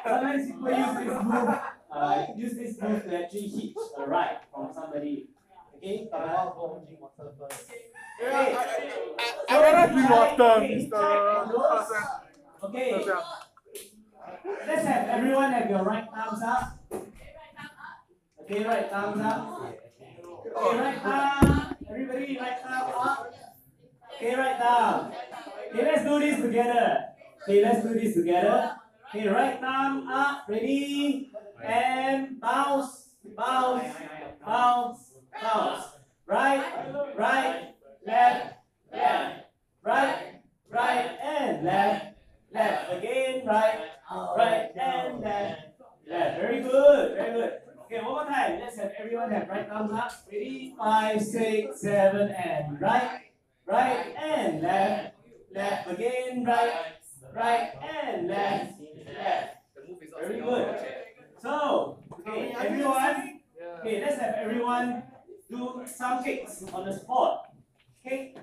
[0.04, 1.58] Sometimes people use this move,
[1.90, 5.28] uh, use this move to actually hitch a ride from somebody.
[5.76, 6.08] Okay?
[6.10, 7.70] But I want to water first.
[8.18, 10.98] Hey, I, I, I, I want to drink water, Mr.
[12.64, 13.04] Okay.
[14.66, 16.78] Let's have everyone have your right thumbs up.
[18.42, 19.62] Okay, right thumbs up.
[20.56, 21.76] Okay, right thumb.
[21.90, 23.34] Everybody, right thumb up.
[24.16, 25.12] Okay, right thumb.
[25.72, 26.98] Okay, let's do this together.
[27.42, 28.76] Okay, let's do this together.
[29.14, 31.30] Okay, right arm up, ready,
[31.62, 33.94] and bounce, bounce,
[34.42, 35.84] bounce, bounce.
[36.24, 36.64] Right,
[37.14, 37.74] right,
[38.06, 38.54] left,
[38.90, 39.44] left,
[39.84, 40.40] right,
[40.70, 42.16] right, and left,
[42.54, 42.92] left.
[42.94, 45.60] Again, right, right, and left,
[46.08, 46.40] left.
[46.40, 47.52] Very good, very good.
[47.84, 48.60] Okay, one more time.
[48.60, 50.10] Let's have everyone have right arm up.
[50.32, 53.20] Ready, five, six, seven, and right,
[53.66, 55.16] right, and left,
[55.54, 55.90] left.
[55.90, 56.72] Again, right,
[57.34, 58.81] right, and left.
[59.12, 59.56] Yes.
[59.74, 60.78] The move is Very good.
[61.40, 63.40] So, okay, everyone,
[63.80, 65.02] okay, let's have everyone
[65.50, 67.52] do some cakes on the spot.
[68.04, 68.36] Cake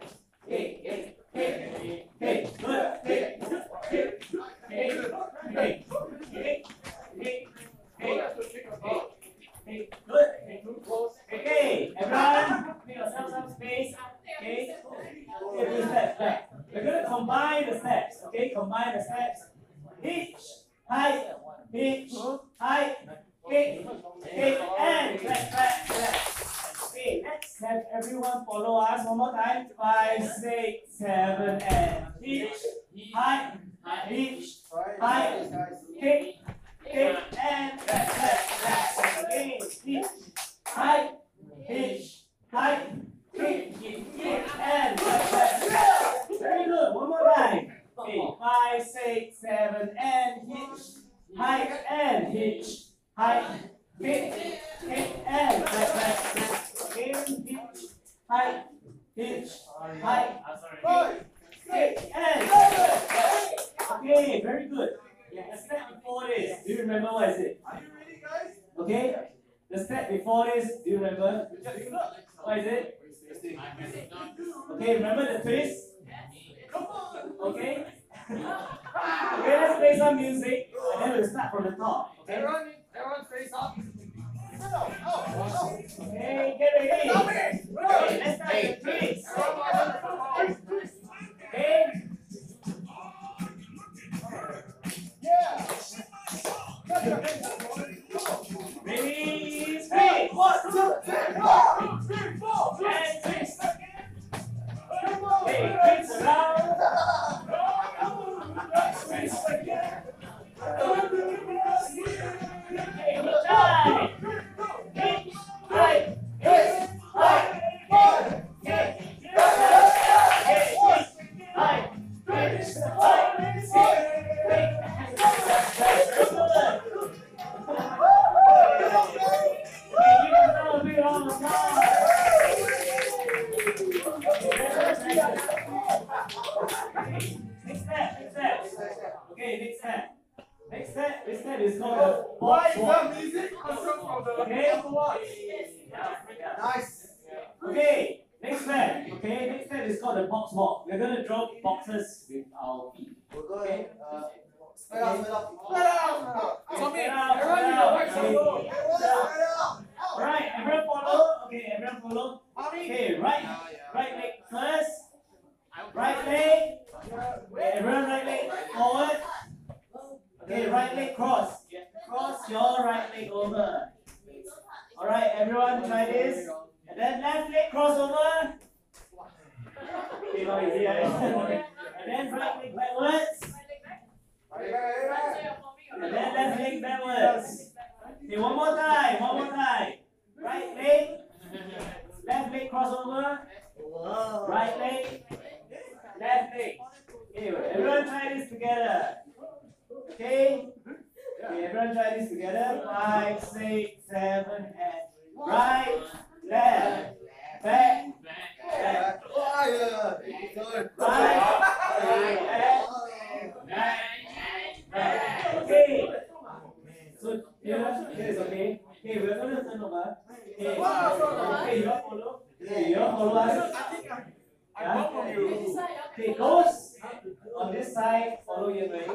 [228.46, 229.06] follow Yan Wei.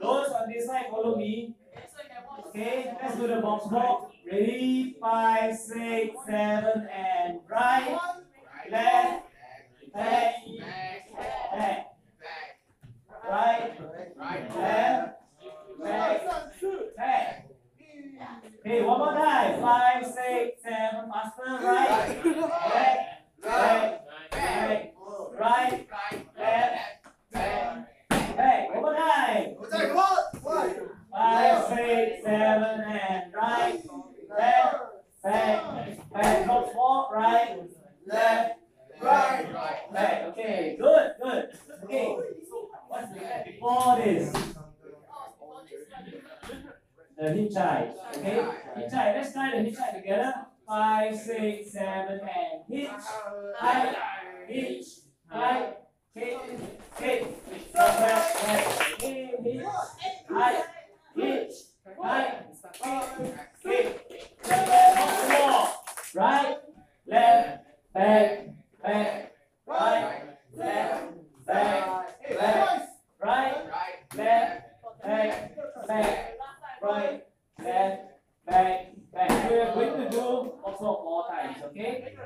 [0.00, 1.54] Those on this side, follow me.
[2.48, 4.10] Okay, let's do the box walk.
[4.30, 4.96] Ready?
[5.00, 7.98] Five, six, seven, and right,
[8.70, 9.24] left,
[9.94, 10.34] back,
[11.52, 11.86] back,
[13.28, 15.18] right, left,
[15.82, 16.22] back,
[16.96, 17.46] back.
[18.60, 19.60] Okay, one more time.
[19.62, 22.50] Five, six, seven, faster, right, left,
[23.42, 24.94] back, back,
[25.38, 25.86] right,
[26.36, 27.88] left, back,
[28.36, 28.74] back.
[28.74, 28.94] One more
[29.88, 30.90] time.
[31.12, 33.82] Five, six, seven, and right,
[34.28, 34.76] left,
[35.24, 37.58] back, back, box walk, right,
[38.06, 38.58] left,
[39.02, 40.22] right, back.
[40.28, 41.48] Okay, good, good.
[41.84, 42.16] Okay,
[42.88, 44.32] what's the before this?
[47.18, 47.94] The hitchhike.
[48.16, 49.14] Okay, hitchhike.
[49.14, 50.34] Let's try the hitchhike together.
[50.66, 52.90] Five, six, seven, and hitch,
[53.58, 53.96] hike,
[54.46, 54.86] hitch,
[55.26, 55.76] hike,
[56.14, 56.38] kick,
[56.98, 59.62] kick, back, back, hitch,
[60.28, 60.64] hike,
[61.14, 61.52] hitch,
[62.02, 62.34] hike,
[63.62, 63.86] kick,
[64.42, 65.86] back, back, box walk.
[66.14, 66.58] Right,
[67.06, 68.48] left, back,
[68.82, 69.32] back,
[69.66, 70.22] right,
[70.56, 71.00] left,
[78.50, 79.60] back, back, back, back, back, back.
[79.60, 80.20] Are going to do
[80.64, 82.16] also four times, okay?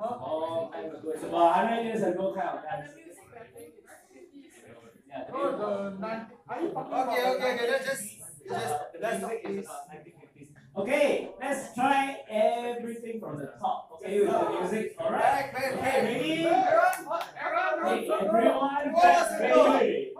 [0.00, 1.10] Oh, time ago.
[1.14, 2.92] It's about 100 years ago kind of dance.
[5.08, 5.24] Yeah,
[6.50, 8.04] Okay, okay, okay, let's just,
[8.46, 10.48] just, let's music is about 1950s.
[10.76, 13.90] Okay, let's try everything from the top.
[13.94, 14.96] Okay, with the music.
[15.00, 15.50] Alright.
[15.52, 16.46] Okay, ready?
[16.46, 20.04] Okay, everyone get ready.
[20.06, 20.19] Get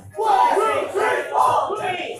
[0.25, 2.10] five, six, seven, four, three.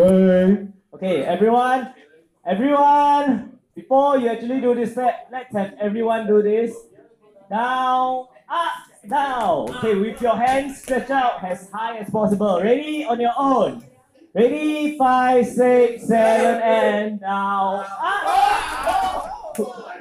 [0.00, 0.66] Okay.
[0.94, 1.92] Okay, everyone,
[2.46, 6.74] everyone, before you actually do this let's have everyone do this.
[7.50, 8.72] Down, up,
[9.06, 9.76] down.
[9.76, 12.62] Okay, with your hands stretched out as high as possible.
[12.62, 13.04] Ready?
[13.04, 13.84] On your own.
[14.34, 14.96] Ready?
[14.96, 17.84] Five, six, seven, and down.
[17.84, 19.58] Up.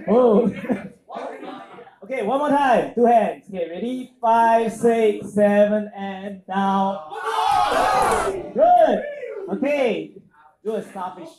[0.07, 0.47] Oh.
[2.03, 2.95] okay, one more time.
[2.95, 3.43] Two hands.
[3.49, 4.13] Okay, ready?
[4.21, 6.99] Five, six, seven, and down.
[8.53, 9.03] Good.
[9.49, 10.13] Okay.
[10.63, 11.29] Do a starfish.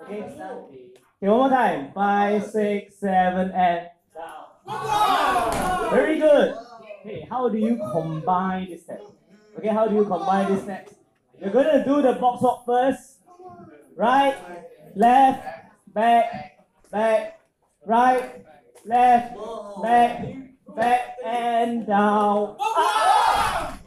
[0.00, 0.22] Okay.
[0.22, 1.92] Okay, one more time.
[1.92, 5.90] Five, six, seven, and down.
[5.90, 6.54] Very good.
[7.00, 9.02] Okay, how do you combine this step?
[9.58, 10.94] Okay, how do you combine this steps?
[11.40, 13.18] You're gonna do the box walk first.
[13.96, 14.36] Right,
[14.94, 15.46] left,
[15.92, 17.40] back, back,
[17.84, 18.44] right,
[18.86, 19.36] left,
[19.82, 20.24] back,
[20.74, 22.56] back, and down.
[22.58, 23.78] Up.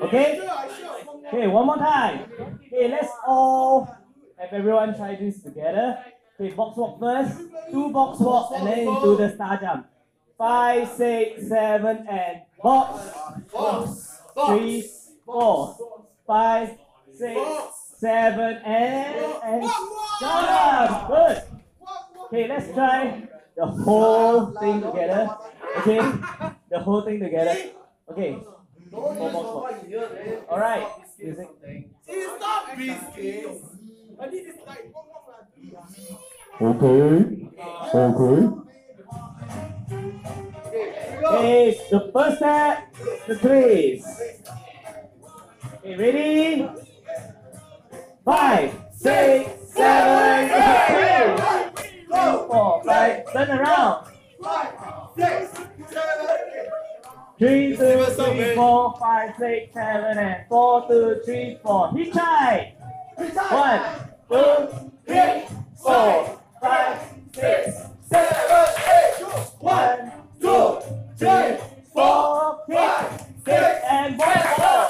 [0.00, 0.40] Okay?
[1.28, 2.30] Okay, one more time.
[2.66, 3.84] Okay, let's all
[4.38, 5.98] have everyone try this together.
[6.40, 7.38] Okay, box walk first.
[7.70, 9.86] Two box walk and then do the star jump.
[10.38, 13.10] Five, six, seven, and box.
[13.52, 14.22] Box.
[14.46, 14.88] Three,
[15.26, 15.76] four,
[16.26, 16.78] five,
[17.14, 17.40] six,
[17.98, 19.70] seven, and and
[20.20, 21.08] jump.
[21.08, 21.42] Good.
[22.24, 25.36] Okay, let's try the whole thing together.
[25.78, 26.00] Okay,
[26.70, 27.56] the whole thing together.
[28.10, 28.38] Okay,
[28.90, 29.74] four box walk.
[30.48, 30.88] All right.
[31.22, 31.48] Music.
[32.06, 33.44] It's not risky.
[34.18, 34.92] I need this like.
[36.60, 37.48] Okay.
[37.94, 38.48] Okay.
[41.26, 42.94] Okay, the first step,
[43.28, 44.04] the threes.
[45.76, 46.68] Okay, ready?
[48.24, 52.16] Five, six, seven, eight, three,
[52.48, 54.06] four, five, turn around.
[57.40, 61.88] Three, two, three, four, five, six, seven, and four, two, three, four.
[61.88, 62.74] Hitchhike.
[63.16, 63.80] One,
[64.28, 65.46] two, three,
[65.82, 66.98] four, five,
[67.32, 67.76] six,
[68.10, 68.36] seven,
[68.92, 69.24] eight.
[69.58, 70.80] One, two,
[71.16, 71.56] three,
[71.94, 74.88] four, five, six, and one more.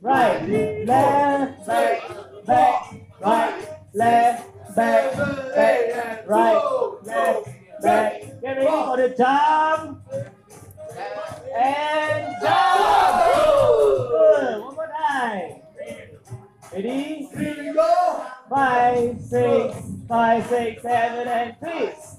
[0.00, 2.02] Right, left, back,
[2.46, 5.16] back, right, left, back,
[5.54, 7.48] back, right, left,
[7.80, 8.22] back.
[8.42, 10.39] Get ready for the jump.
[11.56, 12.36] And!
[12.40, 12.50] Good.
[14.60, 15.62] One more time.
[16.72, 17.28] Ready?
[17.36, 18.24] Here go.
[18.48, 19.76] Five, six,
[20.08, 22.16] five, six, seven, and twist.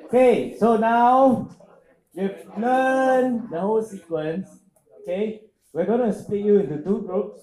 [0.04, 1.50] Okay, so now
[2.14, 4.48] you've learned the whole sequence.
[5.02, 5.42] Okay,
[5.74, 7.42] we're gonna split you into two groups.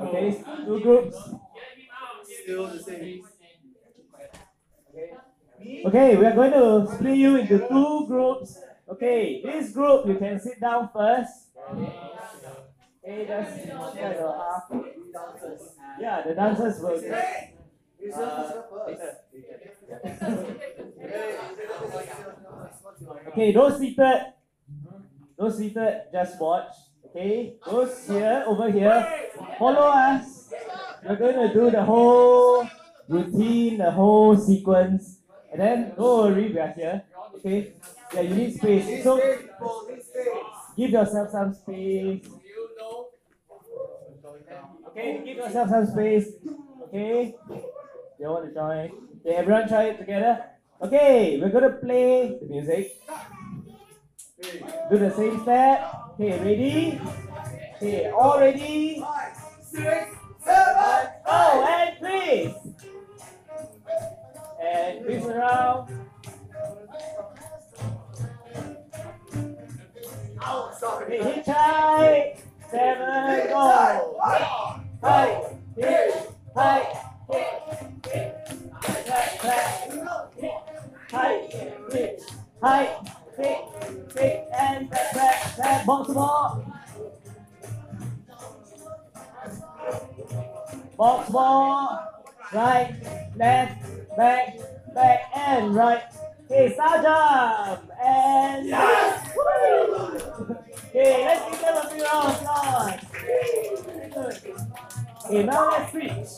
[0.00, 1.16] Okay, two groups.
[2.42, 3.22] Still the same.
[5.86, 8.58] Okay, we are going to split you into two groups.
[8.88, 11.50] Okay, this group you can sit down first.
[13.04, 14.70] Okay, just sit at the half.
[16.00, 16.94] Yeah, the dancers will.
[16.94, 16.98] Uh,
[18.86, 19.16] later.
[23.28, 24.20] Okay, those seated,
[25.36, 26.72] those seated, just watch.
[27.06, 30.52] Okay, those here, over here, follow us.
[31.04, 32.68] We're going to do the whole
[33.08, 35.18] routine, the whole sequence,
[35.50, 37.02] and then don't worry, we are here.
[37.36, 37.72] Okay,
[38.14, 39.02] yeah, you need space.
[39.02, 39.20] So
[40.76, 42.28] give yourself some space.
[44.88, 46.28] Okay, give yourself some space.
[46.84, 47.34] Okay,
[48.20, 48.92] you want to join?
[49.20, 50.44] Okay, everyone try it together.
[50.82, 53.00] Okay, we're gonna play the music.
[54.90, 55.94] Do the same step.
[56.14, 57.00] Okay, ready?
[57.76, 59.02] Okay, all ready?
[61.24, 62.54] Oh, and please.
[64.60, 65.88] And twist around.
[70.44, 71.18] Oh, sorry.
[71.18, 72.51] Okay, hitchhike.
[72.72, 74.16] Seven, go.
[75.02, 75.44] Hike,
[75.76, 76.14] hit,
[76.54, 76.86] hit.
[78.80, 79.74] Clap, clap.
[81.92, 82.22] Hit,
[82.62, 82.94] hike,
[83.36, 83.60] hit,
[84.16, 85.84] hit, and clap, clap, clap.
[85.84, 86.64] Box ball.
[90.96, 92.08] Box ball.
[92.54, 92.96] Right,
[93.36, 94.56] left, back,
[94.94, 96.04] back, and right.
[96.52, 97.90] Okay, jump.
[98.04, 99.28] And yes!
[100.90, 103.00] Okay, let's give them a big round of applause.
[105.24, 106.28] Okay, now let's switch.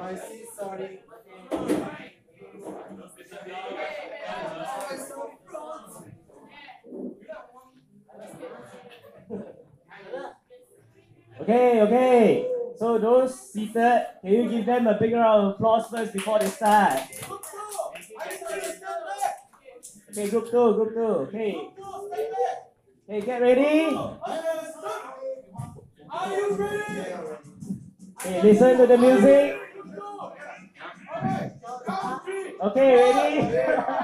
[0.00, 0.98] I see, sorry.
[11.40, 12.51] Okay, okay.
[12.82, 16.48] So those seated, can you give them a big round of applause first before they
[16.48, 16.98] start?
[20.10, 21.00] Okay, group two, group two.
[21.30, 21.70] Okay.
[23.08, 23.96] Okay, get ready.
[28.18, 29.60] Okay, listen to the music.
[32.62, 33.46] Okay, ready?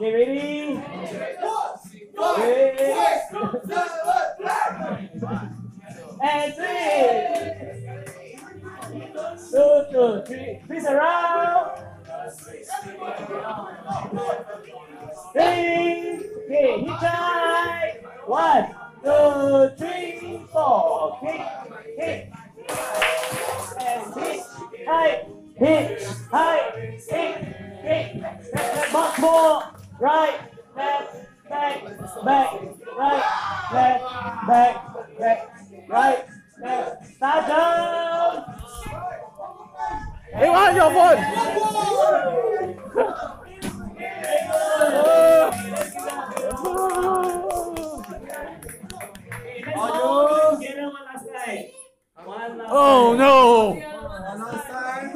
[0.00, 0.80] Okay, ready?
[6.22, 7.80] And three.
[9.50, 10.86] Two, two, three.
[10.86, 11.78] Around.
[15.32, 16.20] Three.
[16.50, 18.00] Okay, hit tight.
[18.26, 18.66] One,
[19.04, 21.18] two, three, four.
[21.20, 21.42] Kick,
[21.96, 22.32] kick.
[23.78, 24.42] And hit,
[24.86, 25.24] high,
[25.56, 27.36] hit, high, hit,
[27.82, 28.22] hit.
[28.92, 29.62] Left, more.
[30.00, 30.40] Right,
[30.76, 31.16] left,
[31.50, 31.82] back,
[32.24, 32.52] back,
[32.96, 33.22] right,
[33.72, 34.04] left,
[34.46, 35.38] back, back,
[35.88, 36.24] right,
[36.62, 37.06] left.
[37.16, 38.44] Start down.
[40.32, 40.74] Hey, what?
[40.74, 41.18] Your phone!
[49.76, 50.60] Are you?
[50.60, 51.79] Get one last time.
[52.24, 53.70] One last Oh no!
[53.70, 55.14] One last time.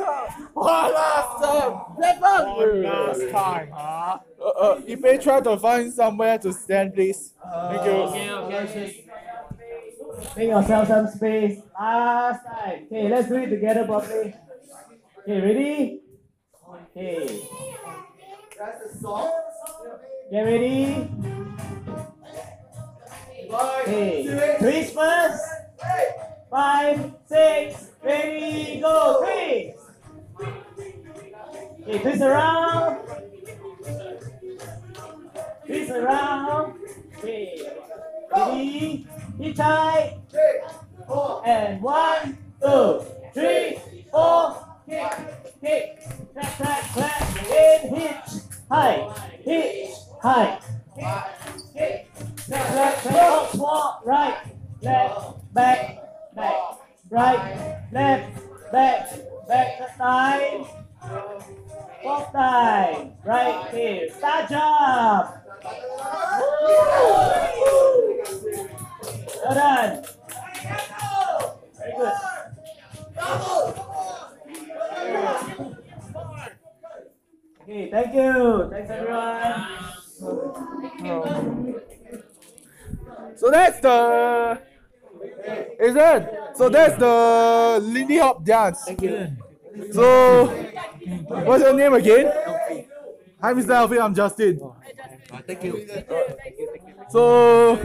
[0.55, 1.73] One last time!
[2.21, 4.19] One last time, huh?
[4.41, 7.33] Uh, uh, if they try to find somewhere to stand, please.
[7.43, 7.91] Thank you.
[7.91, 9.05] Okay, okay.
[10.37, 11.61] Make yourself some space.
[11.79, 12.87] Last time.
[12.87, 14.35] Okay, let's do it together properly.
[15.21, 16.01] Okay, ready?
[16.97, 17.49] Okay.
[18.59, 19.33] That's the song.
[20.31, 21.11] Get ready?
[23.51, 24.57] Okay.
[24.59, 25.45] Twist first.
[26.55, 29.25] Five, six, ready, go.
[29.25, 29.77] Twist.
[31.83, 33.09] Okay, twist around.
[35.67, 36.79] Twist around.
[37.19, 37.73] Okay.
[38.31, 39.07] Ready?
[39.37, 40.21] Hit tight.
[41.45, 43.03] And one, two,
[43.35, 43.81] three,
[44.13, 44.65] four.
[44.89, 45.13] Kick,
[45.61, 45.99] kick.
[46.35, 47.37] Clap, clap, clap.
[47.51, 48.43] In hitch.
[48.71, 49.13] High.
[49.43, 49.91] Hitch.
[50.23, 50.61] High.
[50.95, 52.09] Kick, kick.
[52.47, 53.13] Clap, clap.
[53.13, 54.07] Walk, walk.
[54.07, 54.37] Right.
[54.83, 55.53] Left.
[55.53, 55.94] Back.
[57.15, 57.79] Right.
[57.93, 58.73] Left.
[58.73, 59.09] Back.
[59.47, 59.79] Back.
[59.79, 60.67] Third time.
[62.03, 63.13] Fourth time.
[63.25, 63.69] Right.
[63.69, 64.11] Okay.
[64.19, 65.31] Start jump.
[69.45, 70.03] Well done.
[71.79, 72.15] Very good.
[77.63, 78.69] Okay, thank you.
[78.73, 79.67] Thanks everyone.
[83.37, 84.74] So that's the.
[85.81, 86.57] Is it?
[86.57, 88.85] So that's the Lindy Hop dance.
[88.85, 89.29] Thank you.
[89.93, 90.47] So,
[91.27, 92.33] what's your name again?
[93.41, 93.71] Hi, Mr.
[93.71, 93.99] Alfie.
[93.99, 94.61] I'm Justin.
[95.33, 95.87] Uh, thank you.
[97.11, 97.77] So,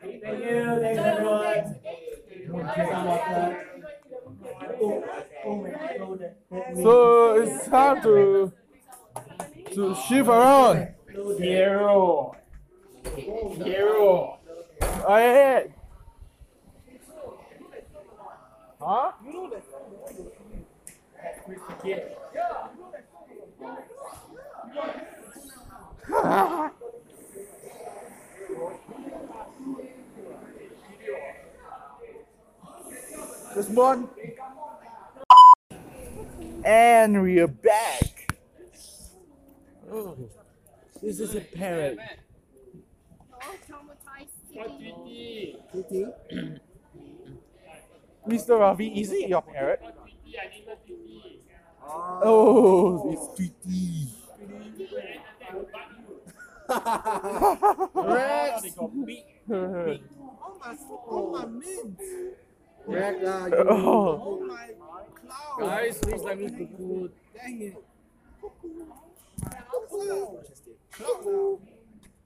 [0.00, 0.80] Thank you.
[0.80, 1.80] Thanks everyone.
[6.82, 8.52] So it's time to
[9.74, 10.94] to shift around.
[11.38, 12.36] Hero.
[13.16, 14.38] Hero.
[15.06, 15.74] Ahead.
[18.84, 19.12] Huh?
[33.54, 34.08] This one.
[36.62, 38.36] And we are back.
[39.90, 40.16] Oh,
[41.00, 41.98] this is a parrot.
[48.28, 48.58] Mr.
[48.58, 49.80] Ravi, is it your parrot?
[51.86, 54.08] Oh, it's Tweety.
[57.94, 58.62] Rex.
[58.80, 58.88] Oh
[60.58, 60.76] my,
[61.10, 62.00] oh my mint.
[62.86, 64.22] Rex, uh, you, Oh.
[64.24, 64.70] oh my
[65.14, 65.60] cloud.
[65.60, 67.08] Guys, please let me cuckoo.
[67.34, 67.76] Dang it.
[68.40, 68.86] Cuckoo.
[70.90, 71.58] Cuckoo,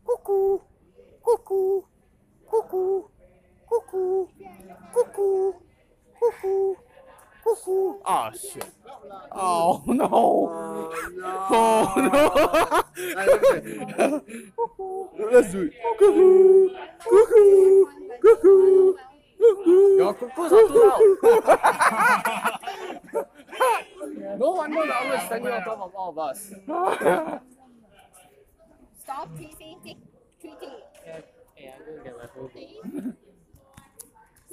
[0.06, 0.58] cuckoo,
[1.24, 1.82] cuckoo,
[2.50, 3.02] cuckoo,
[3.68, 4.26] cuckoo,
[4.92, 5.52] cuckoo,
[6.20, 6.74] cuckoo,
[7.44, 7.94] cuckoo.
[8.04, 8.64] Oh shit.
[9.32, 10.92] Oh no.
[11.50, 12.30] Oh no.
[14.70, 15.72] Oh, Let's do it.
[15.82, 17.86] Cuckoo, cuckoo,
[18.22, 18.94] cuckoo,
[19.40, 19.96] cuckoo.
[19.98, 22.58] Your cuckoo's are too loud.
[24.38, 26.52] No wonder the owl is standing on top of all of us.
[29.02, 29.96] Stop teasing, tick,
[30.42, 30.74] tweeting.
[31.04, 31.24] Hey,
[31.74, 32.50] I'm gonna get my phone.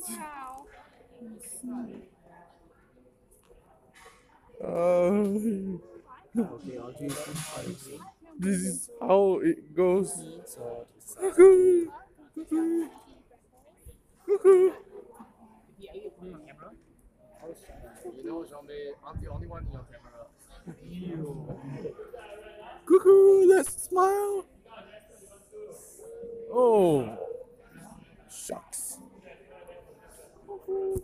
[0.09, 0.65] Wow.
[4.63, 5.23] Uh,
[8.39, 10.11] this is how it goes.
[18.15, 20.25] You know, zombie, I'm the only one in your camera.
[22.85, 24.45] Cuckoo, let's smile.
[26.51, 27.17] Oh,
[28.29, 28.97] shucks.
[30.47, 31.01] Cuckoo,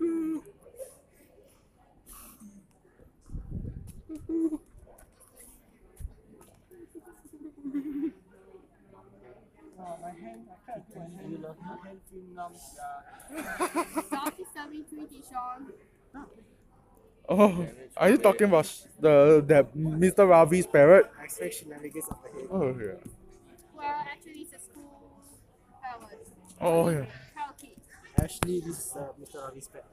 [17.28, 17.66] Oh,
[17.96, 18.68] are you talking about
[19.00, 20.26] the that Mr.
[20.26, 21.10] Ravi's parrot?
[21.18, 21.26] I
[22.22, 22.48] the head.
[22.50, 23.00] Oh yeah.
[23.74, 25.00] Well, actually, it's a school.
[25.82, 26.06] Uh,
[26.60, 27.06] oh yeah.
[28.28, 28.42] Parakeet.
[28.42, 29.44] Actually, this uh, Mr.
[29.48, 29.84] Ravi's pet.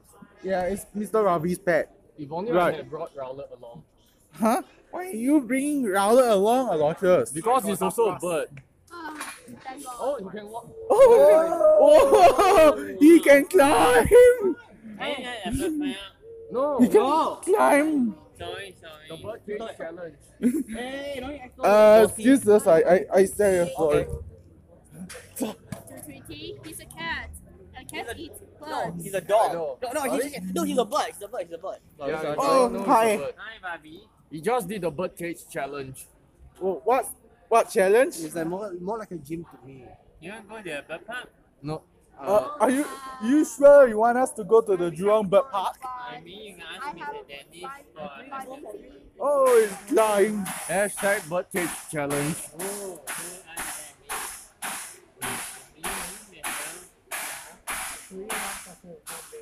[0.42, 1.24] Yeah, it's Mr.
[1.24, 1.94] Ravi's pet.
[2.18, 2.74] If only Right.
[2.74, 3.82] I had brought Rowlet along.
[4.32, 4.62] Huh?
[4.90, 7.32] Why are you bringing Rowlet along, Aloysius?
[7.32, 8.48] Because it's also a bird.
[8.94, 10.68] Oh, you can walk.
[10.90, 14.06] Oh, oh, he can climb.
[14.06, 15.96] Hey, hey, at first, man.
[16.50, 17.36] No, He can no.
[17.42, 18.14] climb.
[18.38, 19.08] Sorry, sorry.
[19.08, 20.16] The bird cage challenge.
[20.68, 24.06] Hey, no, you Uh, Jesus, I I I say sorry.
[25.36, 25.56] To
[26.04, 27.30] Tweety, he's a cat.
[27.92, 29.04] And cats eat birds.
[29.04, 29.52] He's a dog.
[29.52, 31.06] No, No, no, he's, no, he's a bird.
[31.12, 31.42] He's a bird.
[31.46, 31.78] He's a bird.
[32.00, 33.04] Yeah, Oh, no, hi.
[33.08, 33.34] a bird.
[33.36, 34.02] Hi, Barbie.
[34.30, 36.06] He just did the bird cage challenge.
[36.62, 37.06] Oh, what
[37.48, 38.16] what challenge?
[38.20, 39.84] It's like more, more like a gym to me.
[40.20, 41.28] You want to go to the bird park?
[41.62, 41.82] No.
[42.20, 42.86] Uh, are you
[43.24, 45.76] you sure you want us to go to the Jurong Bird Park?
[45.82, 47.26] I mean, you can ask Mr.
[47.26, 48.10] Dennis for.
[49.20, 50.44] Oh, it's flying.
[50.68, 52.36] Hashtag bird cage challenge.
[52.60, 53.00] Oh,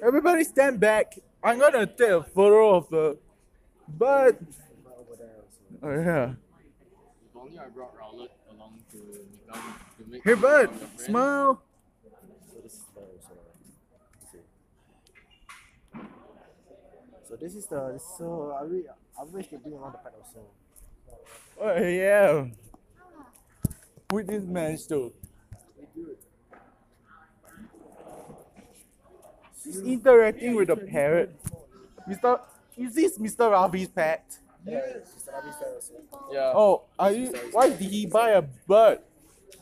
[0.03, 1.19] Everybody stand back.
[1.43, 3.19] I'm gonna take a photo of the
[3.89, 4.39] bird.
[5.83, 6.35] Oh yeah.
[7.25, 8.99] If only I brought Rowlet along to
[10.09, 11.63] make Hey bud, smile.
[17.29, 18.85] So this is the so I wish
[19.19, 20.41] I wish they bring around the pet also.
[21.61, 22.47] Oh yeah.
[24.13, 25.13] With this manage to.
[29.65, 31.37] He's interacting with the parrot.
[32.09, 32.41] Mr.
[32.77, 33.51] Is this Mr.
[33.51, 34.39] Ravi's pet?
[34.65, 35.13] Yes.
[35.17, 35.33] Mr.
[35.35, 35.95] Ravi's pet also.
[36.33, 36.53] Yeah.
[36.55, 37.29] Oh, are you?
[37.53, 39.01] Why did he buy a bird?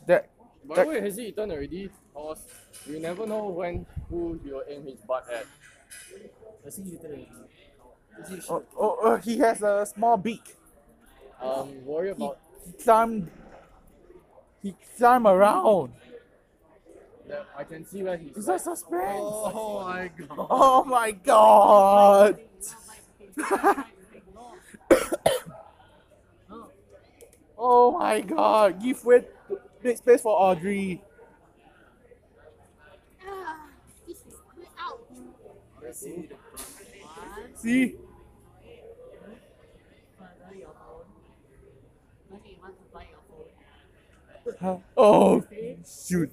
[0.07, 0.29] That
[0.65, 1.89] By the way, has he eaten already?
[2.13, 2.43] Cause
[2.85, 5.45] you never know when who he will aim his butt at.
[6.63, 7.29] Does he literally?
[8.21, 10.55] Is he oh, oh, oh he has a small beak.
[11.41, 12.39] Um, worry about.
[12.65, 13.31] He about climb.
[14.61, 15.93] He climb around.
[17.57, 18.35] I can see where he's.
[18.37, 19.19] Is that suspense?
[19.21, 20.47] Oh my god.
[20.49, 22.39] Oh my god!
[27.57, 28.81] oh my god!
[28.81, 29.25] Give way,
[29.83, 31.01] make space for Audrey.
[34.07, 35.01] This is good out.
[35.81, 36.29] Let's see.
[37.55, 37.95] See?
[44.97, 45.43] Oh
[45.85, 46.31] shoot!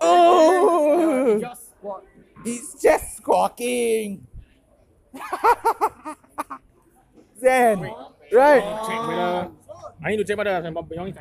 [0.00, 1.38] Oh!
[1.40, 1.62] Just.
[2.44, 4.26] He's just squawking.
[7.40, 7.90] Zen,
[8.32, 8.62] right?
[8.86, 9.20] Check whether.
[9.20, 9.48] Uh,
[10.04, 11.14] I need to check whether I'm beyond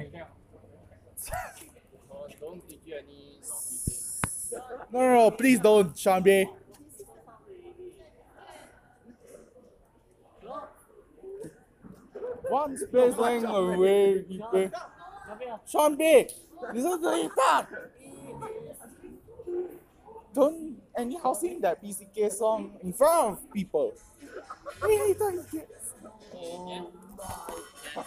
[2.39, 4.53] Don't teach you any naughty things.
[4.91, 6.47] No, no, no, please don't, Shambi.
[12.49, 14.25] One space length away.
[15.67, 16.31] Shambi,
[16.73, 17.67] listen to it back.
[20.35, 23.93] Don't anyhow sing that PCK song in front of people.
[24.81, 25.69] Really don't get.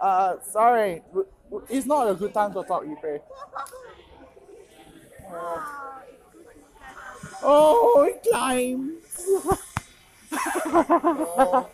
[0.00, 1.00] Uh, sorry,
[1.70, 3.20] it's not a good time to talk, Ipe.
[7.42, 8.92] Oh, it climbs.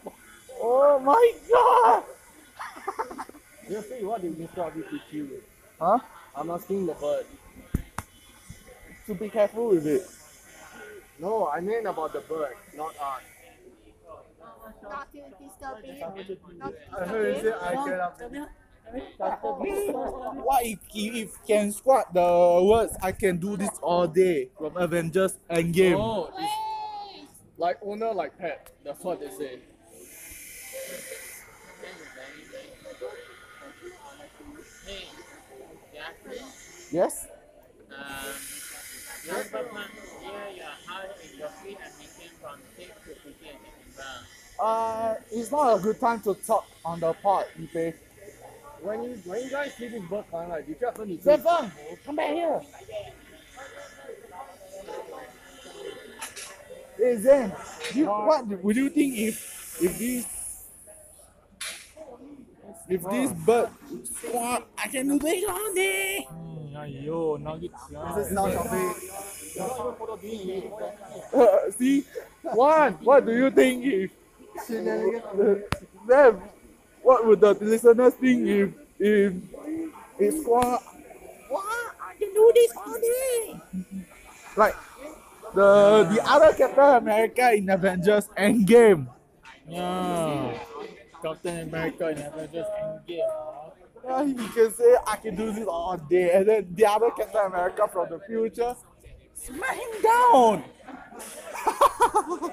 [0.62, 2.04] oh my god.
[3.66, 4.58] Seriously, what did Mr.
[4.58, 5.42] Ravi teach you?
[5.80, 5.98] Huh?
[6.36, 7.26] I'm asking the bird.
[9.10, 10.06] To be careful with it.
[11.18, 13.22] No, I mean about the bird, not us.
[14.84, 16.40] Not to disturb it.
[16.58, 17.52] Not I heard you say.
[17.60, 18.46] I can
[20.46, 25.34] What if if can squat the words I can do this all day from Avengers
[25.50, 25.98] Endgame?
[25.98, 28.70] Oh, it's like owner, like pet.
[28.84, 29.58] That's what they say.
[36.92, 37.26] Yes?
[37.90, 38.59] um,
[39.26, 39.90] your bird park
[40.22, 43.58] near your house is your free admission from 6 to 15 and
[43.94, 44.26] September.
[44.58, 47.94] Uh, it's not a good time to talk on the pod, Ipe.
[48.82, 51.42] When you when you guys see this bird flying, like, did you ever need Zhen
[51.42, 51.70] Feng,
[52.04, 52.60] come back here.
[56.96, 57.52] Hey Zen,
[57.94, 60.39] you, what would you think if if this
[62.90, 63.70] if this bird
[64.04, 66.26] squat, I can do this all day.
[66.72, 68.94] This is now Shopee.
[71.34, 72.04] Uh, see,
[72.42, 74.10] one, what do you think if
[74.66, 75.64] Shenanigans.
[76.06, 76.40] them?
[77.02, 79.32] What would the listeners think if if
[80.18, 80.80] It's squad.
[81.48, 81.64] What?
[82.00, 83.60] I can do this all day.
[84.56, 84.76] Like
[85.54, 89.08] the the other Captain America in Avengers Endgame.
[89.68, 90.58] Yeah.
[91.22, 93.72] Captain America in Avengers Endgame.
[94.04, 97.44] Yeah, he can say I can do this all day, and then the other Captain
[97.46, 98.74] America from the future
[99.34, 100.64] smack him down.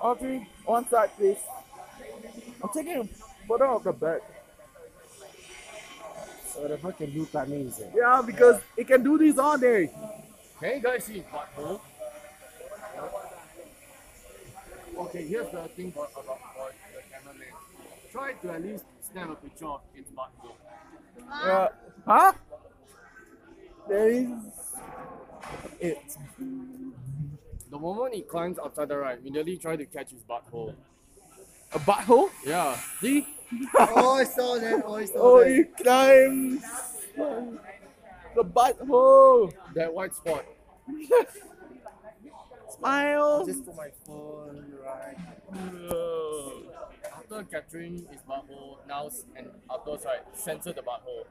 [0.00, 1.38] Audrey, one side, please.
[2.62, 3.08] I'm taking him
[3.48, 4.20] further off the back.
[6.46, 7.92] So the fuck can do climbing it?
[7.94, 9.90] Yeah, because it can do this all day.
[10.60, 11.80] Can you guys see butthole?
[14.98, 17.46] Okay, here's the thing about, about, about the cameraman.
[18.10, 20.54] Try to at least snap a picture of his butthole.
[21.46, 21.68] Yeah.
[22.04, 22.32] Huh?
[23.88, 24.28] There is.
[25.80, 26.16] It.
[27.70, 30.74] The moment he climbs outside the right, immediately try to catch his butthole.
[31.72, 32.30] A butthole?
[32.44, 32.76] Yeah.
[33.00, 33.26] See?
[33.78, 34.82] oh, I saw that.
[34.84, 35.50] Oh, I saw Oh, that.
[35.50, 36.62] he climbs
[38.34, 39.52] the butthole.
[39.74, 40.44] That white spot.
[42.78, 43.46] Smile.
[43.46, 45.16] Just for my phone, right?
[47.12, 51.24] After capturing his butthole, now s- and afterwards, right, censor the butthole.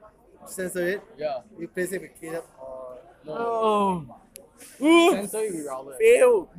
[0.45, 1.01] Censor it.
[1.17, 1.39] Yeah.
[1.55, 3.33] Replace it with Caleb or No.
[3.37, 4.85] Oh.
[4.85, 5.11] Ooh.
[5.11, 5.97] Censor it with Rowlet.
[5.97, 6.49] Failed.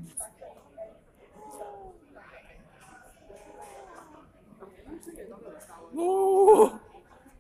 [5.97, 6.79] Ooh.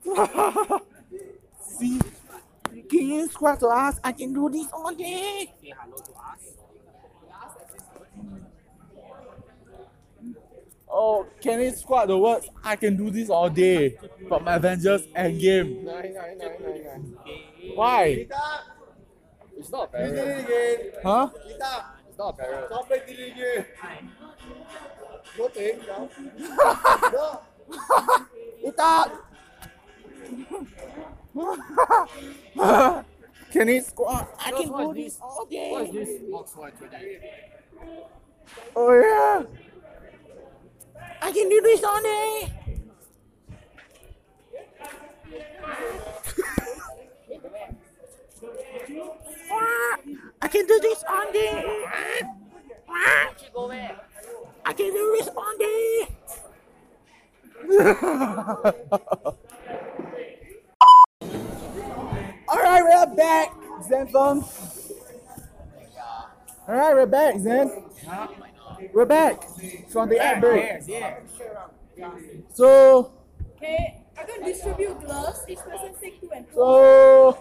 [1.78, 2.00] See,
[2.88, 3.98] can you squat to us?
[4.02, 5.52] I can do this all day.
[5.60, 6.12] Say hello to
[11.00, 12.48] Oh, can you squat the words?
[12.64, 13.96] I can do this all day
[14.26, 15.84] from Avengers Endgame.
[15.84, 17.16] Nine, nine, nine, nine, nine.
[17.76, 18.26] Why?
[19.56, 20.38] It's not a You did parrot.
[20.38, 20.92] it again.
[21.04, 21.28] Huh?
[21.30, 22.66] Kita, It's not a parrot.
[22.66, 23.64] stop it did it again.
[25.36, 26.10] Go to him now.
[27.12, 27.26] No.
[28.66, 28.94] Ita!
[33.52, 34.34] Can it squat?
[34.44, 35.70] I can do this all day.
[35.70, 37.20] What is this Oxford 28?
[38.74, 39.42] Oh yeah.
[41.22, 42.52] I can do this all day.
[50.40, 51.84] I can do this all day.
[54.64, 56.08] I can do this all day.
[62.48, 63.52] all right, we're back,
[63.82, 64.42] Zenfeng.
[66.68, 67.72] All right, we're back, Zen.
[68.92, 69.42] We're back
[69.88, 70.82] from the ad break.
[72.54, 73.12] So,
[73.56, 75.40] Okay, I'm gonna distribute gloves.
[75.48, 76.54] Each person take two and two.
[76.54, 77.38] so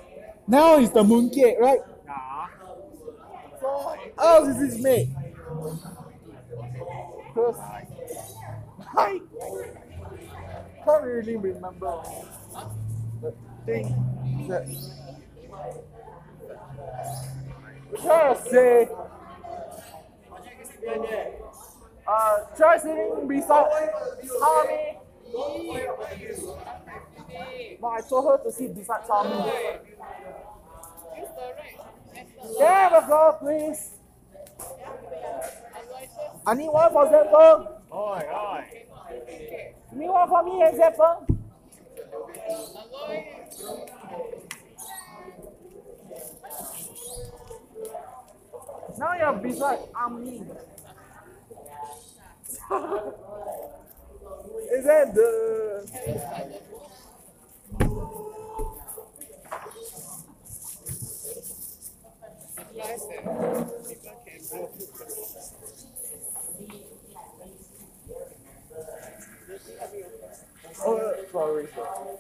[0.47, 1.80] now it's the mooncake, right?
[3.59, 5.15] So, how is this made?
[7.35, 7.59] Cause
[8.97, 9.22] I
[10.84, 12.01] can't really remember
[13.22, 13.34] the
[13.65, 14.65] thing that.
[18.01, 18.89] Try to say.
[22.07, 23.69] Uh, sitting beside
[24.39, 24.97] Tommy.
[27.81, 29.51] But I told her to sit beside Tommy.
[32.59, 33.91] Have a floor, please?
[36.45, 37.68] I need one for Zephyr.
[37.93, 38.64] Oi, oi.
[39.89, 41.18] Give me one for me and Zephyr.
[48.97, 50.41] Now you're beside Ami.
[52.69, 52.76] Is
[54.85, 55.88] that the
[70.85, 71.68] Oh, sorry.
[71.73, 72.18] sorry.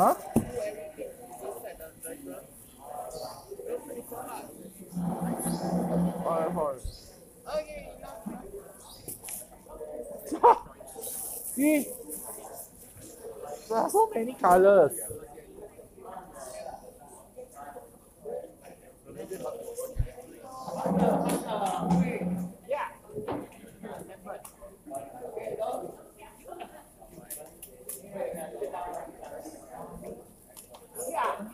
[0.00, 0.14] Huh?
[6.24, 6.80] Alright, hard.
[11.54, 11.86] See?
[13.68, 14.98] There are so many colors.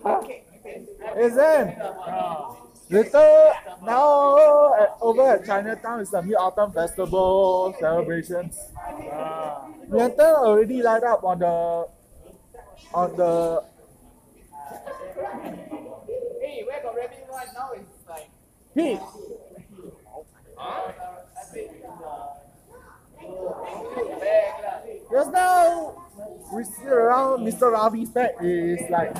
[0.06, 1.78] Is it?
[2.88, 3.52] Little
[3.82, 4.36] now
[4.72, 8.56] uh, over at Chinatown is the Mid Autumn Festival celebrations.
[9.88, 11.88] Lantern already light up on the
[12.94, 13.64] on the.
[16.40, 17.70] Hey, where got rabbit one now?
[17.74, 18.30] It's like.
[18.74, 19.00] Hey.
[20.56, 20.92] Huh?
[25.10, 26.04] Just now,
[26.52, 27.72] we see around Mr.
[27.72, 29.16] Ravi's said is like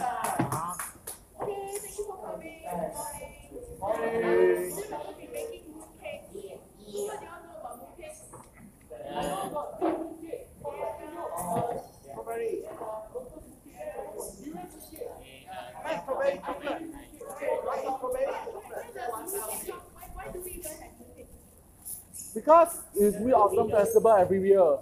[22.35, 24.79] because it's we Awesome Festival every year.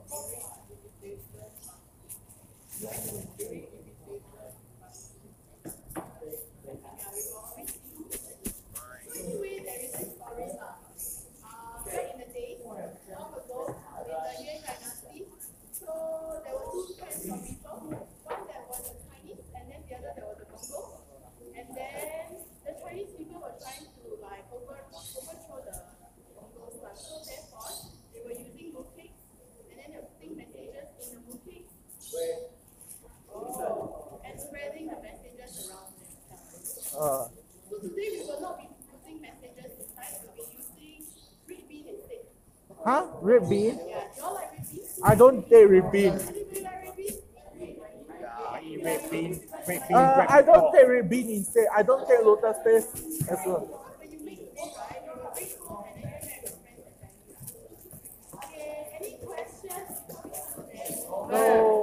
[42.85, 43.06] Huh?
[43.23, 43.81] Red bean?
[45.02, 46.20] I don't take red bean.
[48.85, 51.66] Red bean, red bean, uh, I don't take red bean instead.
[51.74, 53.81] I don't take lotus paste as well.
[61.31, 61.74] No.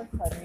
[0.00, 0.32] On Chinese.
[0.32, 0.39] Okay.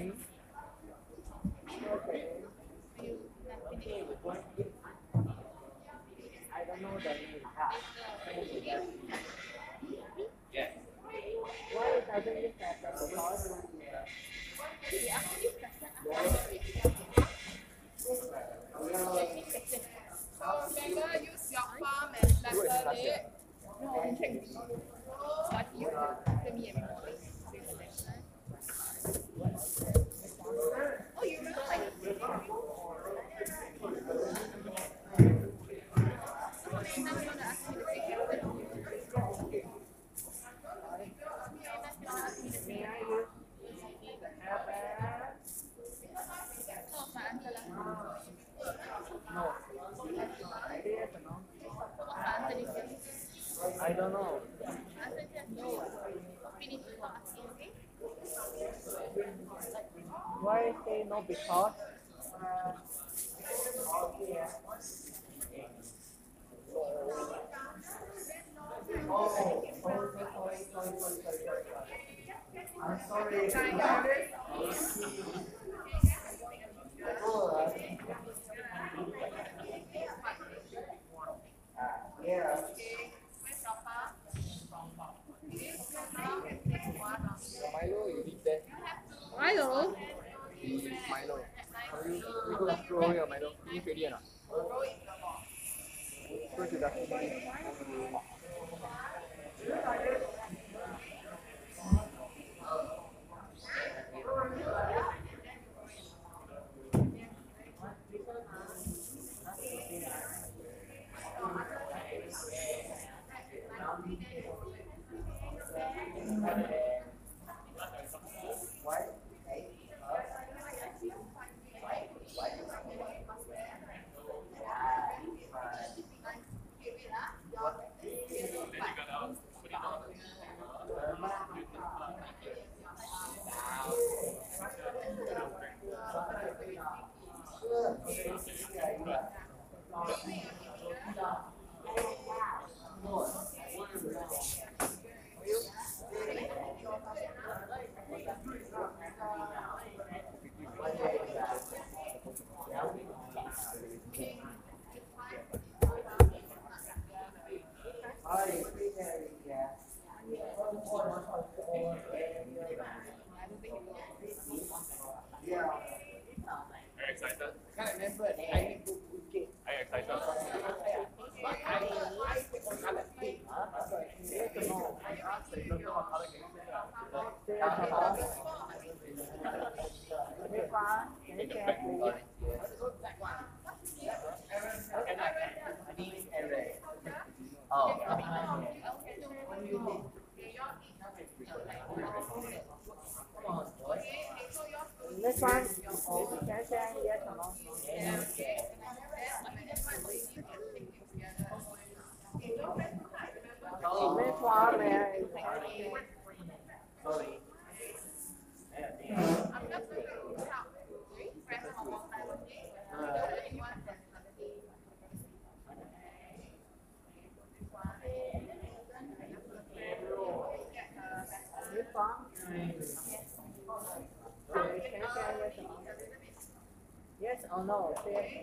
[227.56, 227.94] Yes or no?
[228.04, 228.42] Say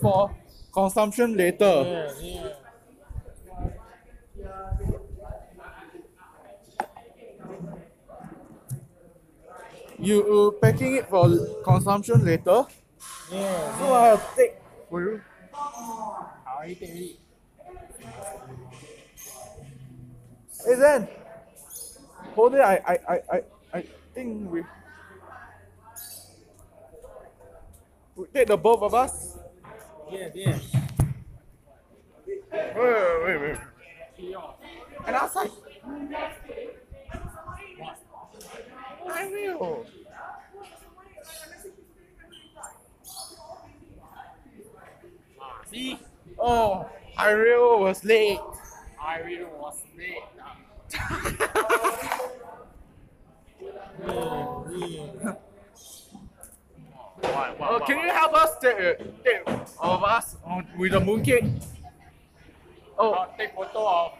[0.00, 0.30] for
[0.72, 2.12] consumption later.
[2.22, 2.48] yeah.
[9.98, 11.28] You uh, packing it for
[11.64, 12.64] consumption later?
[13.32, 13.78] Yeah.
[13.78, 14.56] So I'll take
[14.88, 15.20] for you.
[15.54, 17.18] I already take already.
[20.66, 21.08] Hey Zen,
[22.34, 22.60] hold it.
[22.60, 23.42] I I I I,
[23.74, 23.80] I
[24.14, 24.62] think we
[28.16, 29.37] we take the both of us.
[30.10, 30.58] Yeah, yeah.
[32.26, 33.40] Wait wait wait.
[33.40, 34.34] wait.
[35.06, 35.50] And outside.
[39.10, 39.86] I will.
[45.70, 45.98] See?
[46.38, 48.40] Oh, I real was late.
[49.00, 50.22] I really was late.
[54.06, 54.64] Oh,
[57.22, 59.42] can you help us take, uh, take
[59.78, 61.64] all of us on, with the mooncake?
[62.98, 64.12] Oh, take photo of.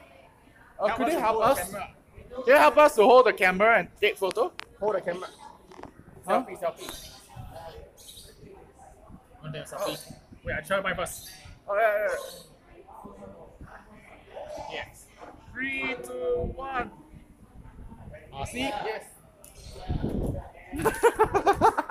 [0.81, 1.59] uh, could you help us?
[1.59, 1.89] camera.
[2.31, 4.53] Can you help us to hold the camera and take photo?
[4.81, 5.29] Hold the camera.
[6.27, 6.45] Huh?
[6.45, 7.11] Selfie, selfie.
[9.45, 10.13] On the selfie.
[10.45, 11.31] Wait, I try my first.
[11.69, 12.17] Oh, yeah, yeah.
[14.73, 15.07] Yes.
[15.53, 16.91] Three, two, one.
[18.33, 18.61] Ah, see?
[18.61, 19.05] Yes.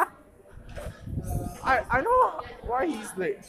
[1.63, 3.39] I I know why he's late.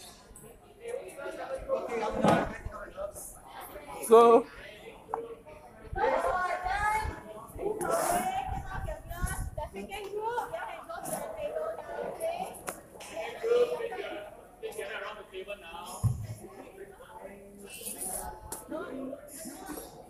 [4.07, 4.47] So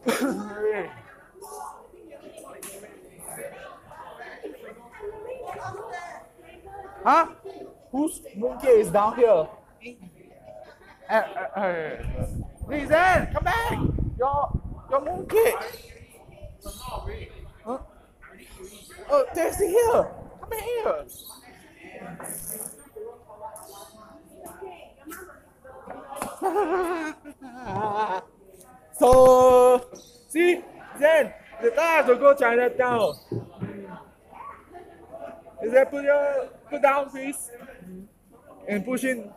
[7.09, 7.24] Huh?
[7.90, 9.48] Whose mooncake is down here?
[11.09, 11.97] Uh, uh, uh,
[12.66, 13.78] Reason, come back!
[14.18, 14.60] Your
[14.90, 15.56] your mooncake.
[17.64, 17.78] Huh?
[19.09, 20.06] Oh, there's here.
[20.39, 21.06] Come here.
[28.98, 29.82] so,
[30.28, 30.60] see,
[30.98, 31.32] Zen,
[31.62, 33.14] the time to go Chinatown.
[35.62, 37.51] Is that put your put down, please,
[38.69, 39.31] and push in.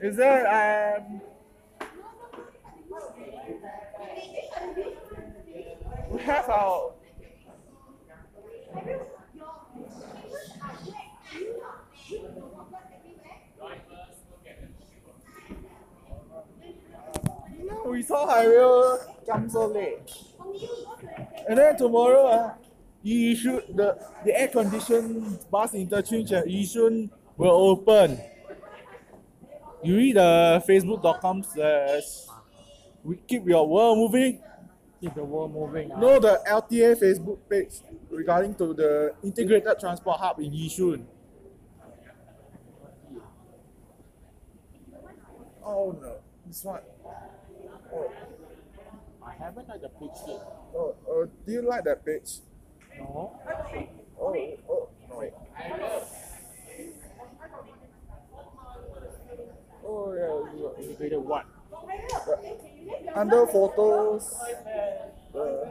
[0.00, 1.20] Is there um?
[6.10, 6.97] We have our.
[17.98, 20.10] No, we saw Harrier come so late.
[21.48, 22.54] And then tomorrow, uh,
[23.04, 28.20] Yishun, the, the air conditioned bus interchange at Yishun will open.
[29.82, 32.26] You read the facebook.com slash
[33.04, 34.40] we keep your world moving.
[35.00, 35.92] Keep the world moving.
[35.92, 36.00] ah.
[36.00, 37.80] No, the LTA Facebook page
[38.10, 41.04] regarding to the integrated transport hub in Yishun.
[45.64, 46.16] Oh no,
[46.46, 46.80] this one.
[47.92, 48.10] Oh,
[49.24, 50.40] I haven't like the page yet.
[50.74, 52.40] oh, oh, do you like that page?
[52.98, 53.40] No.
[54.20, 54.32] Oh,
[54.68, 55.32] oh, no, wait.
[59.84, 61.46] Oh yeah, You Integrated what?
[63.14, 64.34] under photos.
[65.34, 65.70] Uh,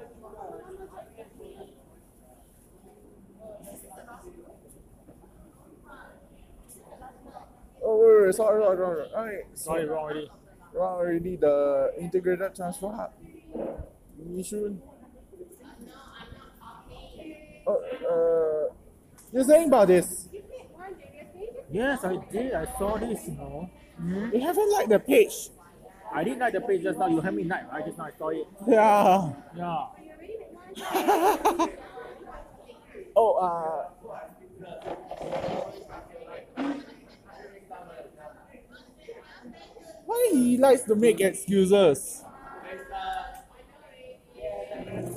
[7.83, 9.07] oh wait, wait, sorry, sorry, sorry.
[9.15, 10.29] Alright, Sorry, wrong already.
[10.77, 11.35] Wrong already.
[11.35, 13.11] The integrated transport hub.
[14.31, 14.79] Yishun.
[17.67, 18.73] Oh, uh,
[19.33, 20.29] you're saying about this?
[21.69, 22.53] Yes, I did.
[22.53, 23.69] I saw this, you know.
[24.33, 25.49] You haven't liked the page.
[26.13, 27.07] I didn't like the page just now.
[27.07, 27.85] You had me night, right?
[27.85, 28.47] Just now I saw it.
[28.67, 29.33] Yeah.
[29.55, 29.87] Yeah.
[33.15, 33.85] oh, uh.
[40.07, 42.23] Why he likes to make excuses?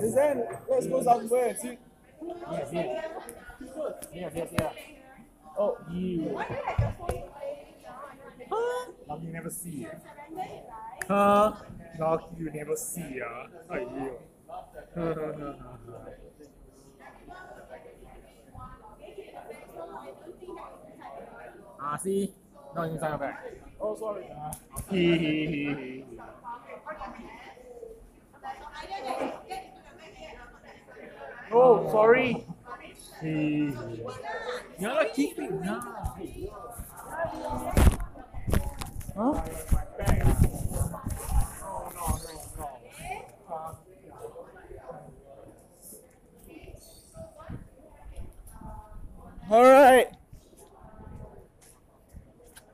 [0.02, 1.78] Is then let's go somewhere and see.
[2.50, 3.06] Yes, yes.
[4.12, 4.72] Yes, yes, yeah.
[5.56, 6.36] Oh, you.
[9.08, 9.86] Lucky you never see.
[11.06, 11.52] Huh?
[11.98, 13.20] Lucky you never see.
[13.24, 13.46] Ah.
[13.70, 14.18] !aiyo!
[21.80, 22.34] ah, see?
[22.74, 23.69] Not inside of that.
[23.80, 24.26] Oh, sorry.
[31.52, 32.46] Oh, sorry.
[33.22, 33.74] You're
[34.78, 36.16] not keeping now.
[39.16, 39.42] Huh?
[49.50, 50.19] All right.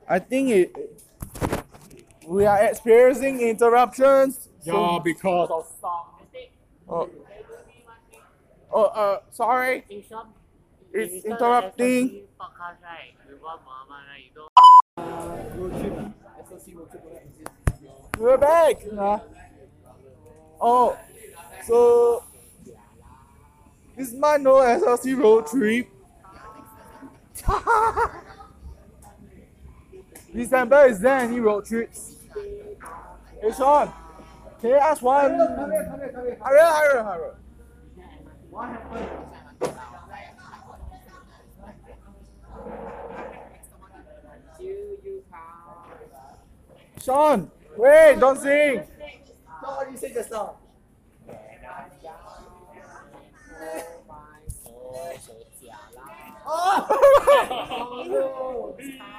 [0.07, 0.75] I think it.
[2.25, 4.49] We are experiencing interruptions.
[4.63, 6.17] Yeah, because of some.
[6.89, 7.09] Oh,
[8.71, 9.83] oh uh, sorry.
[9.89, 12.23] It's interrupting.
[12.39, 14.47] podcast right with one mama right you know
[18.17, 18.81] We're back.
[20.61, 20.97] Oh,
[21.65, 22.23] so
[23.97, 25.89] this month no SLC road trip.
[30.37, 32.13] December is there he road trips?
[33.41, 33.91] Hey Sean,
[34.61, 35.31] can you ask one?
[35.31, 37.31] Hurry, hurry, hurry.
[47.01, 48.75] Sean, wait, don't sing.
[48.75, 48.83] You?
[56.49, 58.77] Oh!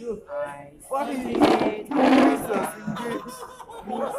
[0.00, 0.22] You.
[0.88, 1.24] What is it?
[1.26, 3.20] Jesus, indeed.
[3.86, 4.14] Well,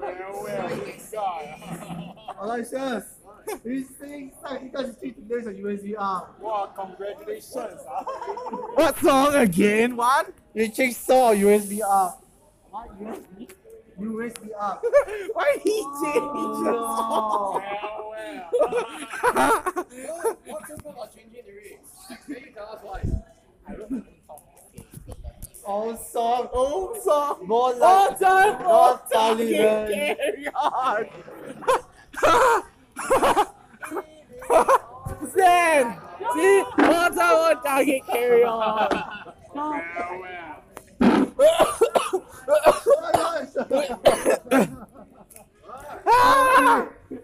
[0.00, 1.30] well, sir.
[2.40, 3.04] Aloysius,
[3.64, 6.26] he's saying that he does the nurse at UNCR.
[6.38, 7.80] Wow, congratulations.
[8.74, 9.96] what song again?
[9.96, 10.32] What?
[10.54, 12.14] You change song, USBR.
[12.70, 13.48] What, USB?
[14.00, 14.78] USBR.
[15.32, 17.62] Why he changed the song?
[17.62, 18.50] Well, well.
[20.46, 21.90] What's this about changing the lyrics?
[22.26, 23.00] Can you tell us why?
[23.66, 24.04] I don't know.
[25.70, 26.48] Old song.
[26.52, 27.46] Old song.
[27.46, 29.38] More All like time, all time.
[29.38, 29.86] Sullivan.
[29.86, 31.06] Carry on.
[35.30, 35.96] Zen.
[36.34, 38.02] See, all time, all target.
[38.10, 38.88] Carry on.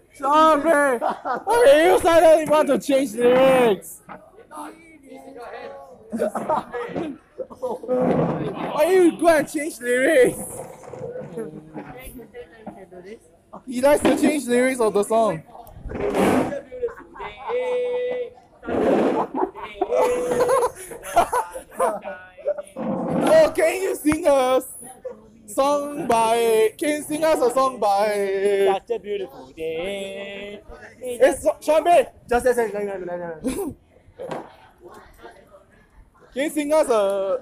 [0.13, 0.99] Sorry.
[1.01, 4.01] Okay, you suddenly want to change lyrics.
[7.57, 10.39] Why you go and change lyrics?
[13.67, 15.43] He likes to change lyrics of the song.
[22.79, 24.61] oh, can you sing a
[25.47, 26.73] song by?
[26.77, 28.73] Can you sing us a song by?
[28.73, 30.61] such a beautiful day
[30.99, 32.07] It's Sean Bay.
[32.29, 33.75] Just a second.
[36.37, 37.39] Can you sing us a?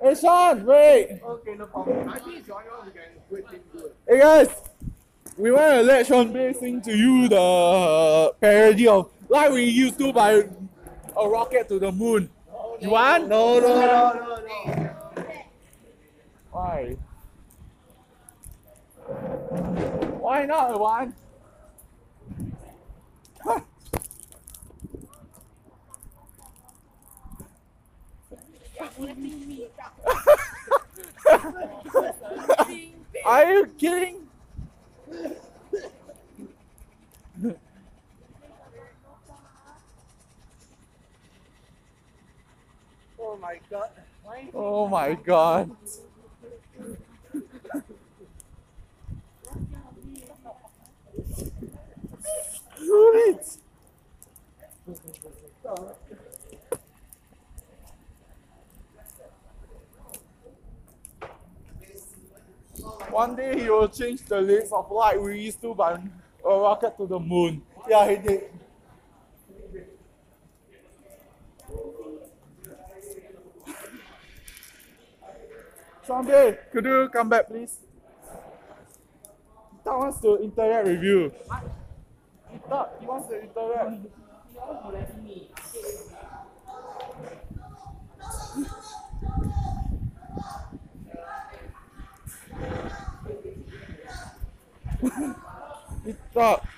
[0.00, 1.20] Hey Sean, wait.
[1.22, 2.08] Okay, no problem.
[2.08, 3.92] I think genre we can quit him good.
[4.08, 4.48] Hey guys,
[5.36, 9.98] we want to let Sean Bay sing to you the parody of like we used
[9.98, 10.44] to by
[11.14, 12.30] a rocket to the moon.
[12.80, 13.28] You want?
[13.28, 15.30] No, no, no, no, no.
[16.50, 16.96] Why?
[20.16, 21.14] Why not one?
[33.24, 34.26] Are you kidding?
[43.18, 43.90] Oh my god.
[44.54, 45.70] Oh my god.
[52.78, 53.56] Do it.
[63.10, 66.96] One day he will change the lyrics of light we used to by a rocket
[66.98, 67.62] to the moon.
[67.88, 68.50] Yeah, he did.
[76.06, 76.24] Sean
[76.70, 77.78] could you come back, please?
[79.82, 81.32] He wants to interact with you
[82.66, 83.00] stop.
[83.00, 84.06] He wants to interact.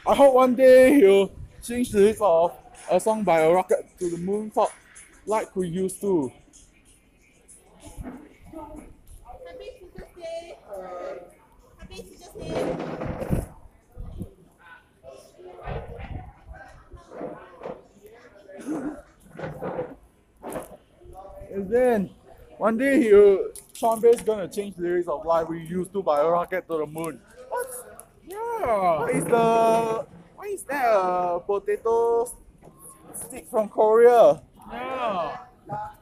[0.07, 1.31] I hope one day he'll
[1.63, 2.57] change the lyrics of
[2.91, 4.73] a song by a rocket to the moon top
[5.27, 6.33] like we used to.
[11.79, 12.03] Happy
[12.35, 12.68] Happy
[21.69, 22.11] And then
[22.57, 26.03] one day he'll uh, Sean Bass gonna change the lyrics of like we used to
[26.03, 27.21] by a rocket to the moon.
[27.51, 27.67] What?
[28.27, 29.01] Yeah.
[29.01, 32.27] What is the why is that a potato
[33.13, 34.41] stick from Korea?
[34.73, 35.37] Yeah.
[35.67, 35.99] That's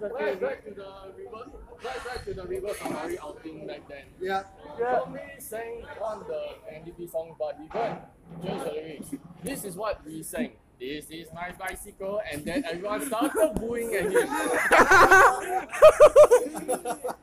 [0.00, 0.38] the thing.
[0.38, 1.44] Back to the river.
[1.84, 4.04] Back, back to the river safari outing back then.
[4.18, 4.44] Yeah.
[4.80, 5.00] Yeah.
[5.00, 8.00] Tommy sang on the NDP song, but he can't
[8.42, 9.10] change the lyrics.
[9.44, 10.52] This is what we sang.
[10.78, 14.12] This is my bicycle, and then everyone started booing at him.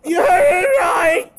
[0.03, 1.31] You heard it right!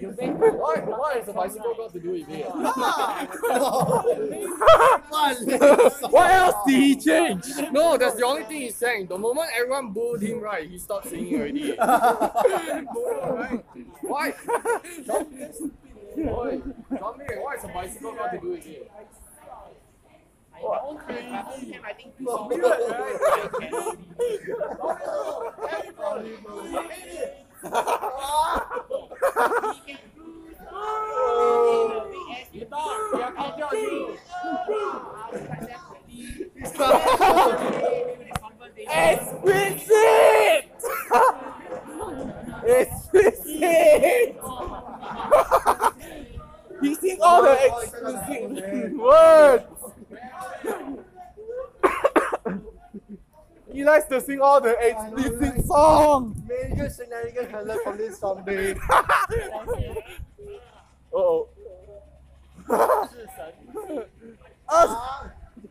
[0.00, 2.46] Why, why is the bicycle got to do with it?
[6.10, 7.44] what else did he change?
[7.70, 9.08] No, that's the only thing he sang.
[9.08, 11.72] The moment everyone booed him, right, he stopped singing already.
[14.02, 14.32] Why?
[16.20, 16.60] Oi,
[16.98, 18.90] tell why is a bicycle got to do with it?
[38.92, 39.90] Explicit!
[42.66, 44.36] Explicit!
[46.80, 49.64] he sing all the explicit words.
[53.72, 56.40] he likes to sing all the explicit songs.
[56.48, 58.76] Major shenanigans I learned from this someday.
[61.12, 61.48] oh.
[64.68, 64.96] Us.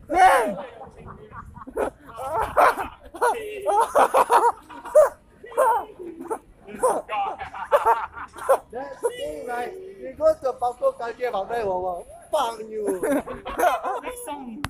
[0.08, 0.58] Man.
[8.72, 9.72] That's me, right?
[10.00, 13.00] You go to a Papua country about that, wow, wow, bang you.
[14.02, 14.62] Next song.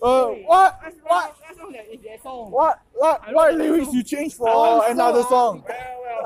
[0.00, 0.80] Uh, what?
[1.02, 1.36] What?
[1.42, 2.50] That's song that is song.
[2.50, 2.80] What?
[2.92, 3.20] What?
[3.32, 5.64] What lyrics you change for another song?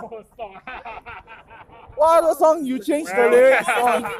[0.02, 0.56] What song.
[1.96, 4.04] what song you change the lyrics on?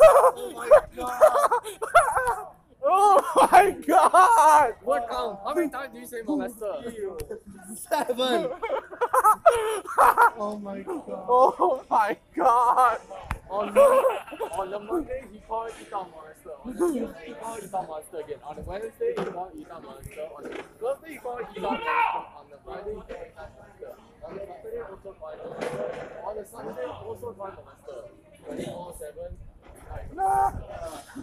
[0.00, 2.48] oh my god!
[2.90, 3.20] Oh
[4.82, 5.38] what count?
[5.44, 6.92] How many times do you say molester?
[7.76, 8.48] Seven.
[10.38, 11.26] oh my god.
[11.28, 13.00] Oh my god!
[13.50, 16.52] On the, on the Monday, he called Ita molester.
[16.64, 18.38] On the Tuesday, he called Ita molester again.
[18.44, 20.36] On the Wednesday, he called Ita molester.
[20.36, 20.50] On the
[20.80, 22.24] Thursday, he called Ita molester.
[22.36, 23.92] On the Friday, he called Ita molester.
[24.24, 26.24] On the Saturday, also called molester.
[26.24, 28.00] On the Sunday, also called molester.
[28.46, 29.47] 24 7.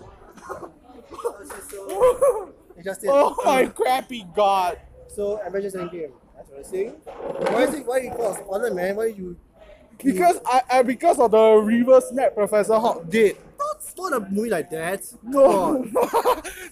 [2.78, 3.10] You just did.
[3.12, 4.80] Oh my crappy god!
[5.08, 6.12] So Avengers Endgame.
[6.36, 6.90] That's what I'm saying.
[6.90, 7.86] Why is it?
[7.86, 8.98] Why you call spoiler, man?
[8.98, 9.38] Why you?
[10.04, 13.38] Because I, I because of the reverse snap Professor Hulk did.
[13.58, 15.04] That's not a movie like that.
[15.24, 15.74] No,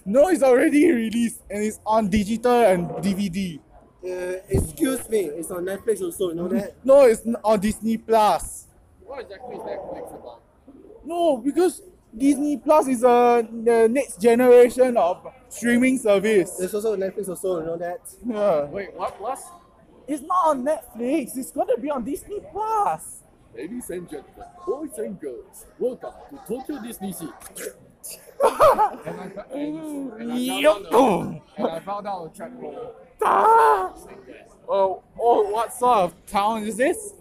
[0.04, 3.58] no, it's already released and it's on digital and DVD.
[4.04, 5.20] Uh, excuse me.
[5.20, 6.28] It's on Netflix also.
[6.28, 6.84] You know that?
[6.84, 8.66] No, it's on Disney Plus.
[9.00, 10.42] What exactly is Netflix about?
[11.04, 11.82] No, because
[12.16, 16.56] Disney Plus is a the next generation of streaming service.
[16.56, 17.60] There's also Netflix also.
[17.60, 18.00] You know that?
[18.26, 18.64] Yeah.
[18.64, 19.42] Wait, what plus?
[20.06, 21.36] It's not on Netflix.
[21.36, 23.22] It's gonna be on Disney Plus.
[23.54, 27.28] Ladies and gentlemen, boys and girls, welcome to Tokyo Disney Sea.
[28.42, 32.50] and, I, fa- and, and, I found out the, and I found out a track
[32.56, 32.94] roll.
[33.22, 33.94] Ah!
[34.68, 37.14] Oh, oh, what sort of town is this?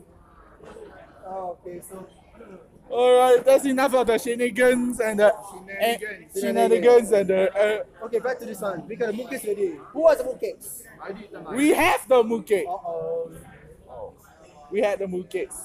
[1.26, 1.82] Oh, okay.
[1.88, 2.06] So
[2.90, 5.34] Alright, that's enough of the shenanigans and the
[5.82, 6.40] and Shenanigans.
[6.40, 7.52] shenanigans and the.
[8.02, 8.88] Uh, okay, back to this one.
[8.88, 9.80] We got the mooncakes ready.
[9.94, 10.84] Who wants the mooncakes?
[11.02, 12.66] I did the we have the mooncake.
[12.68, 14.14] Uh oh.
[14.72, 15.56] We had the mooncakes.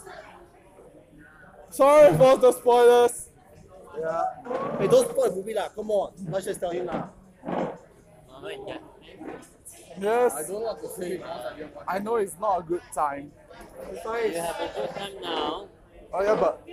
[1.71, 3.29] Sorry for the spoilers.
[3.99, 4.23] Yeah.
[4.79, 5.69] Hey, don't spoil the movie lah.
[5.69, 6.13] Come on.
[6.31, 7.09] Let's just tell him lah.
[10.01, 13.33] Yes, I don't know what to say I I know it's not a good time.
[13.91, 14.31] It's fine.
[14.33, 15.69] You have a good time now.
[16.13, 16.67] Oh yeah, but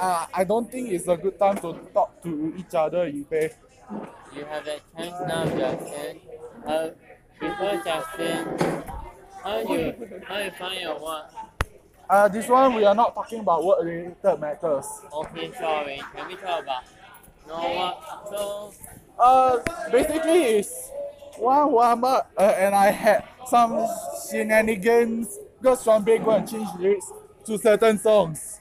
[0.00, 3.52] uh, I don't think it's a good time to talk to each other, Yupei.
[4.34, 6.20] You have a chance now, Justin.
[6.64, 6.88] Uh,
[7.40, 8.58] before Justin,
[9.42, 9.94] how you
[10.26, 11.26] how you find your work?
[12.08, 14.86] Uh, this one we are not talking about work related matters.
[15.12, 16.00] Okay, sorry.
[16.14, 16.84] Can we talk about
[17.48, 18.28] No, what?
[18.30, 18.72] So,
[19.18, 19.58] Uh,
[19.90, 20.90] basically it's
[21.38, 23.84] one warm up uh, and I had some
[24.30, 27.10] shenanigans because Sean Bay go and change lyrics
[27.46, 28.60] to certain songs.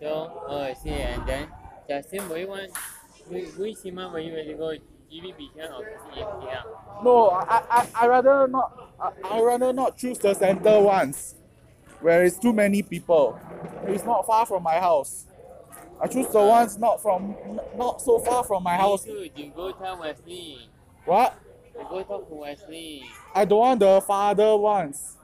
[0.00, 0.90] So, oh, I see.
[0.90, 1.48] And then,
[1.88, 2.70] Justin, will you want,
[3.28, 4.72] which, cinema will you really go?
[5.10, 7.04] GV Beacon or?
[7.04, 11.36] No, I, I, I rather not I, I rather not choose the center ones
[12.00, 13.38] where it's too many people.
[13.86, 15.26] It's not far from my house.
[16.00, 17.36] I choose the ones not from
[17.76, 19.04] not so far from my house.
[19.04, 20.68] Too, you go tell Wesley.
[21.04, 21.38] What?
[21.78, 23.04] You go talk to Wesley.
[23.34, 25.16] I don't want the farther ones.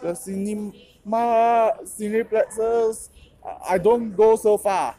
[0.00, 3.10] The cinema cineplexes
[3.44, 4.94] I- I don't go so far.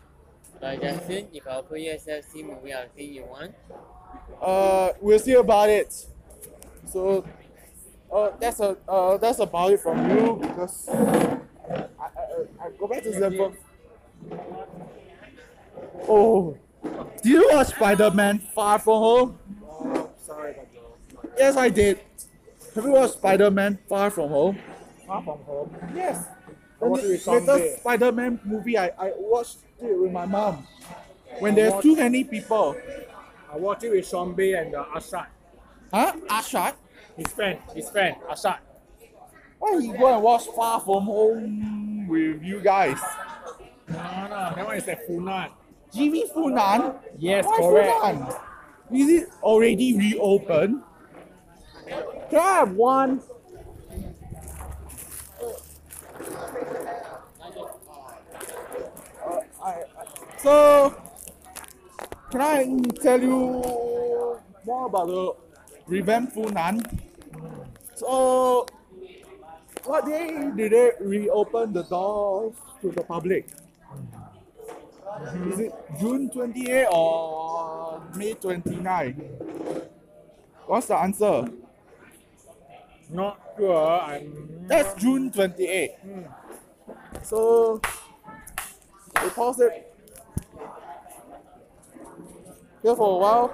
[0.59, 3.53] But Justin, if I put you a SFC movie, I'll think you want.
[4.41, 6.05] Uh, we'll see about it.
[6.85, 7.25] So,
[8.11, 10.95] uh, that's a uh, that's about it from you because I,
[11.73, 13.53] I, I, I go back to the
[16.07, 16.57] Oh,
[17.21, 19.39] did you watch Spider-Man Far From Home?
[19.69, 20.55] Oh, sorry,
[21.37, 21.99] Yes, I did.
[22.75, 24.57] Have you watched Spider-Man Far From Home?
[25.07, 25.75] Far from home.
[25.95, 26.25] Yes.
[26.83, 30.67] I watched The latest Spider-Man movie, I, I watched it with my mom.
[31.39, 32.75] When there's too many people.
[33.51, 35.27] I watched it with Bay and uh, Ashad.
[35.93, 36.13] Huh?
[36.27, 36.73] Ashad?
[37.15, 38.57] His friend, his friend, Ashad.
[39.59, 42.97] Why he go and watch Far From Home with you guys?
[43.87, 45.51] No, no, that one is at Funan.
[45.93, 46.97] GV Funan?
[47.17, 47.91] Yes, Why correct.
[47.91, 48.41] Funan?
[48.91, 50.81] Is it already reopened?
[52.29, 53.21] Can I have one?
[59.25, 60.93] Uh, I, I, so,
[62.29, 62.67] can I
[63.01, 63.63] tell you
[64.65, 65.33] more about the
[65.87, 66.83] revamped Funan?
[67.95, 68.67] So,
[69.85, 73.47] what day did they reopen the doors to the public?
[75.47, 79.13] Is it June 28 or May 29?
[80.67, 81.47] What's the answer?
[83.09, 84.01] Not sure.
[84.01, 84.67] I'm.
[84.67, 85.91] That's June 28.
[86.01, 86.21] Hmm.
[87.21, 87.79] So,
[89.21, 89.82] we pause it
[92.83, 93.49] here for a while.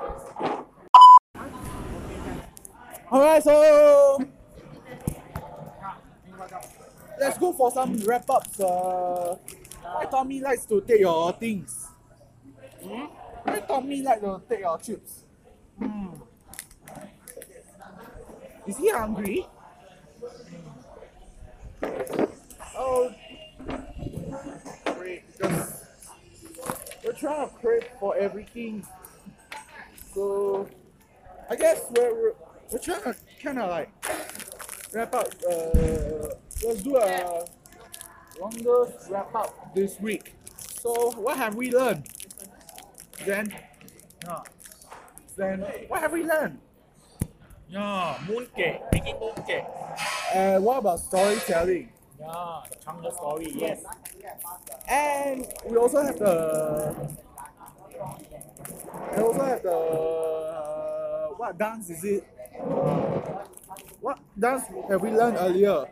[3.11, 4.25] Alright, so
[7.19, 8.59] let's go for some wrap ups.
[8.59, 9.35] Uh,
[9.81, 11.87] why Tommy likes to take your things?
[12.83, 13.05] Hmm?
[13.43, 15.23] Why Tommy like to take your chips?
[15.77, 16.07] Hmm.
[18.67, 19.47] Is he hungry?
[22.75, 23.13] Oh,
[24.85, 25.23] great!
[27.03, 28.85] We're trying to crave for everything.
[30.13, 30.67] So
[31.49, 32.33] I guess we're we're,
[32.71, 33.89] we're trying to kind of like
[34.93, 35.27] wrap up.
[35.49, 36.29] Uh,
[36.65, 37.45] let's do a
[38.39, 40.33] longer wrap up this week.
[40.81, 42.07] So what have we learned?
[43.25, 43.53] Then,
[44.23, 44.39] Yeah,
[45.35, 45.59] then
[45.89, 46.59] what have we learned?
[47.69, 49.65] yeah, mooncake, making mooncake.
[50.33, 51.89] And what about storytelling?
[52.19, 53.83] Yeah, the Chang'e story, yes.
[54.89, 56.95] And we also have the
[59.49, 62.23] have the uh, what dance is it?
[64.01, 65.85] What dance have we learned earlier?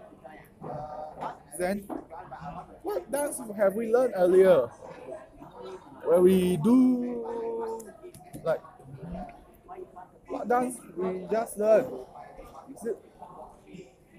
[1.57, 1.79] Then
[2.83, 4.67] what dance have we learned earlier?
[6.03, 7.83] Where we do
[8.43, 8.61] like
[10.27, 11.87] what dance we just learned?
[12.75, 12.97] Is it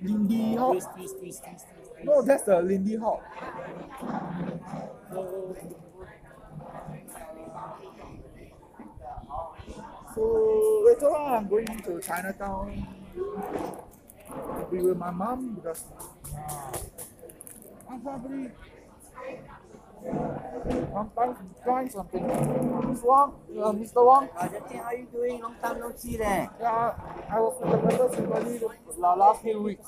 [0.03, 0.77] Lindy Hop?
[2.05, 3.23] No, that's the Lindy Hop.
[10.19, 15.85] So later on, I'm going to Chinatown to be with my mom because
[17.89, 18.51] I'm probably
[20.93, 22.25] sometimes trying something.
[22.25, 23.05] Mr.
[23.05, 24.05] Wong, uh, Mr.
[24.05, 24.29] Wong.
[24.37, 25.41] Uh, Justin, how you doing?
[25.41, 26.51] Long time no see then.
[26.59, 26.95] Yeah,
[27.31, 29.87] I was with the Purple Symphony the last few weeks.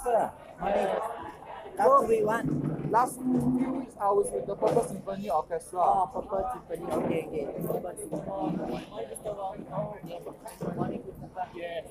[1.78, 2.90] Last week what?
[2.90, 5.78] Last few weeks, I was with the Purple Symphony Orchestra.
[5.80, 6.92] Oh, Purple Symphony.
[6.92, 7.47] Okay, okay.
[7.56, 9.01] Purple Symphony.
[11.55, 11.84] Yes.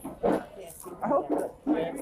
[0.60, 0.74] Yes.
[1.02, 1.30] I hope
[1.68, 1.96] yes.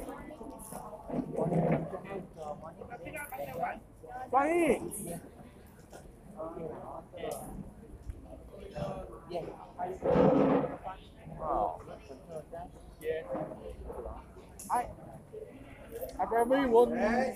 [4.32, 4.82] Funny.
[5.06, 5.18] Yeah.
[11.40, 11.82] Wow.
[13.02, 13.26] yes.
[14.70, 14.86] I I
[16.26, 17.34] probably won't yeah,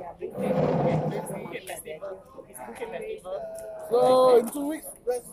[0.00, 0.12] yeah.
[3.90, 5.28] So in two weeks, let's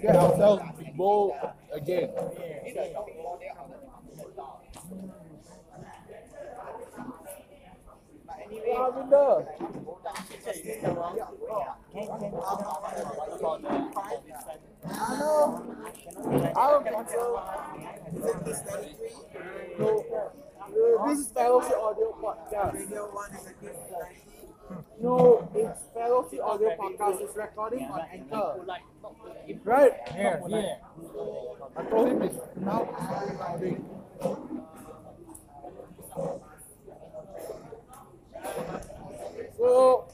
[0.00, 0.62] get ourselves
[0.96, 1.36] bowl
[1.72, 2.10] again.
[8.66, 9.46] Ravinder.
[14.84, 15.62] I know.
[16.56, 17.42] I don't think so.
[19.78, 20.04] No.
[20.12, 22.90] Uh, This is Fellowship Audio Podcast.
[25.00, 27.20] No, it's Fellowship Audio Podcast.
[27.20, 28.64] It's recording on Anchor.
[29.64, 29.92] Right?
[30.14, 30.74] Yeah, yeah.
[31.76, 33.84] I told him it's now it's recording.
[39.56, 40.04] So,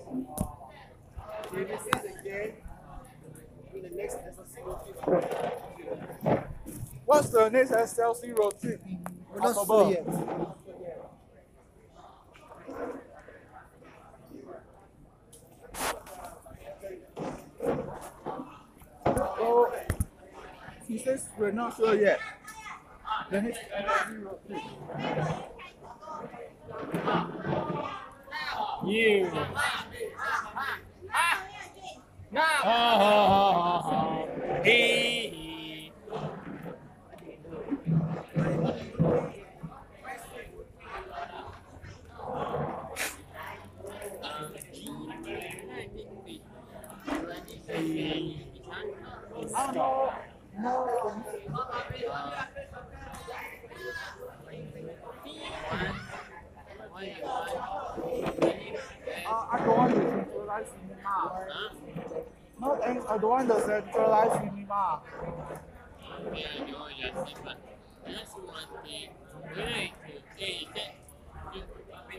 [1.50, 2.52] will see again
[3.74, 4.54] in the next SLC.
[7.06, 8.82] What's the next SLC road trip
[9.32, 10.04] We're not sure yet.
[19.04, 19.72] So,
[20.86, 22.20] he says we're not sure yet.
[23.30, 24.62] The next SLC road trip.
[28.86, 29.30] You.
[32.30, 32.42] No.
[32.64, 34.28] Oh,
[34.64, 35.92] he.
[49.54, 50.12] Oh, no.
[50.60, 50.86] No.
[56.90, 58.07] Why, why?
[59.28, 61.46] Uh, I don't want the centralized cinema.
[62.60, 65.00] No thanks, I don't want the centralized cinema.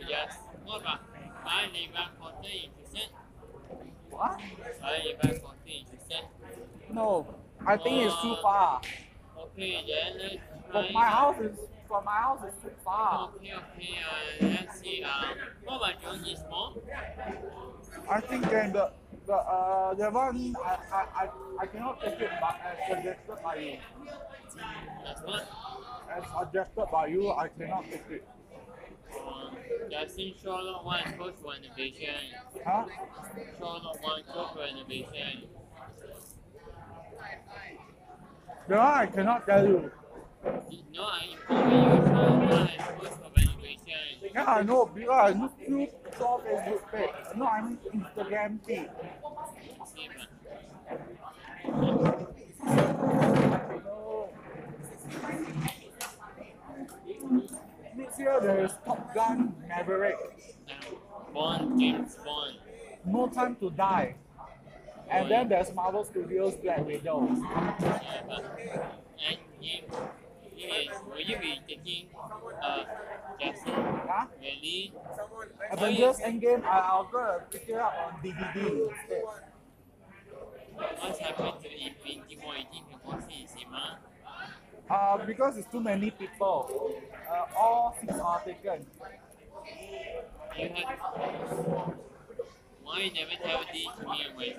[0.07, 0.37] Yes.
[0.65, 0.99] What about
[1.43, 3.11] five divided fourteen percent?
[4.09, 4.39] What?
[4.81, 6.25] Five divided fourteen percent.
[6.93, 7.27] No,
[7.65, 8.81] I think it's too far.
[9.37, 10.37] Okay, then let's
[10.71, 11.57] From my house is
[11.89, 13.31] from my house is too far.
[13.35, 13.97] Okay, okay.
[14.39, 15.03] Uh, let's see.
[15.03, 15.35] Um,
[15.65, 16.77] what about Jurong East Mall?
[18.09, 18.91] I think then the
[19.25, 21.29] the uh the one I I I,
[21.61, 23.77] I cannot take it but as suggested by you.
[25.03, 25.49] That's what.
[26.15, 28.27] As suggested by you, I cannot take it.
[29.13, 29.55] Um,
[29.89, 32.21] Justin Shaw Lot One close to renovation.
[32.65, 32.85] Huh?
[33.57, 35.49] Shaw Lot One close to renovation.
[38.67, 39.91] The one I cannot tell you.
[40.43, 42.29] No, I.
[44.33, 45.87] Yeah, I know because ah, I still
[46.17, 47.09] saw Facebook page.
[47.35, 48.65] No, I mean Instagram.
[48.65, 48.85] See,
[57.95, 60.17] Next year there is Top Gun Maverick.
[61.33, 62.57] Bond, James Bond.
[63.05, 64.15] No Time to Die.
[65.09, 67.27] And then there's Marvel Studios Black Widow.
[67.81, 68.59] Yeah, but
[69.27, 70.18] and.
[70.59, 72.07] Will you be taking
[72.61, 72.83] uh?
[73.39, 74.25] Huh?
[74.41, 74.93] Really?
[75.71, 79.23] Avengers Endgame, I, I'll go pick it up on DVD instead.
[80.75, 82.55] What's happened to Infinity War?
[82.57, 83.99] You think you can see cinema?
[84.89, 86.93] Uh, because it's too many people.
[87.29, 88.85] Uh, all seats are taken.
[90.57, 91.95] You have.
[92.89, 94.55] Why you never tell this to me?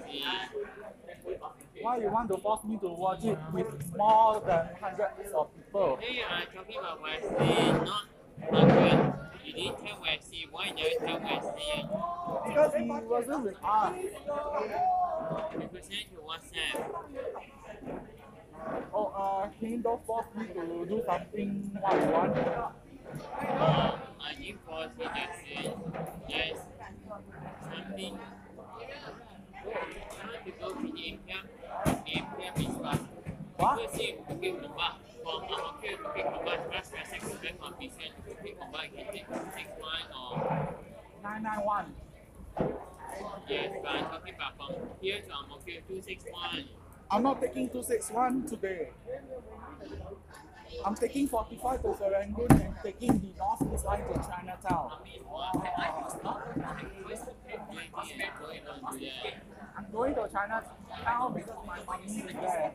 [1.82, 3.66] Why you want to force me to watch it with
[3.96, 5.98] more than hundreds of people?
[6.00, 8.06] Hey, I'm talking about Wesley, not
[8.48, 9.14] hundred.
[9.44, 10.46] You didn't tell Wesley.
[10.48, 11.88] Why you never tell Wesley?
[12.46, 13.94] Because he wasn't with us.
[15.58, 16.76] Because send to WhatsApp.
[18.94, 22.38] Oh, uh, can you don't force me to do something what I want?
[22.38, 25.72] Um, I didn't force you, Jackson.
[26.28, 26.58] Yes.
[27.10, 28.18] Something.
[30.14, 31.44] Trying to go to the APM.
[32.06, 33.00] APM is what?
[33.56, 33.78] What?
[33.78, 34.94] People say Bukit Gombak.
[35.24, 38.14] From Ang Mo Kio to Bukit Gombak, just where sex is very convenient.
[38.14, 40.30] To Bukit Gombak, you can take 261 or
[41.24, 41.98] 991.
[43.48, 44.70] Yes, but I'm talking about from
[45.00, 46.70] here to Ang Mo Kio 261.
[47.10, 48.90] I'm not taking 261 today.
[50.84, 54.92] I'm taking 45 to Serangoon and taking the north east line to Chinatown.
[59.76, 62.72] I'm going to Chinatown because my mom is there.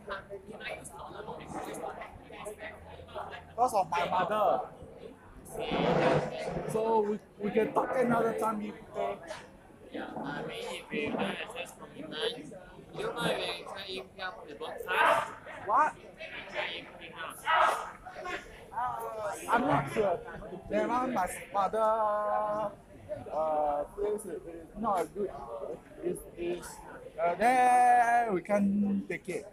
[3.50, 4.62] Because of my mother.
[6.72, 8.74] So we, we can talk another time if.
[12.98, 15.28] 6枚上英票是不才
[15.66, 15.94] ？What?
[18.72, 20.20] Uh, I'm not sure.
[20.70, 22.72] They run my father.
[23.32, 24.22] Uh, is
[24.80, 25.30] not good.
[26.04, 26.68] It's, it's
[27.22, 29.46] uh, there we can take it.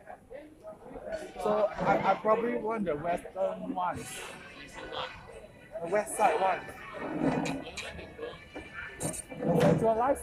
[1.43, 3.99] So I, I probably want the western one.
[5.83, 6.61] The west side one.
[9.41, 10.23] The centralized.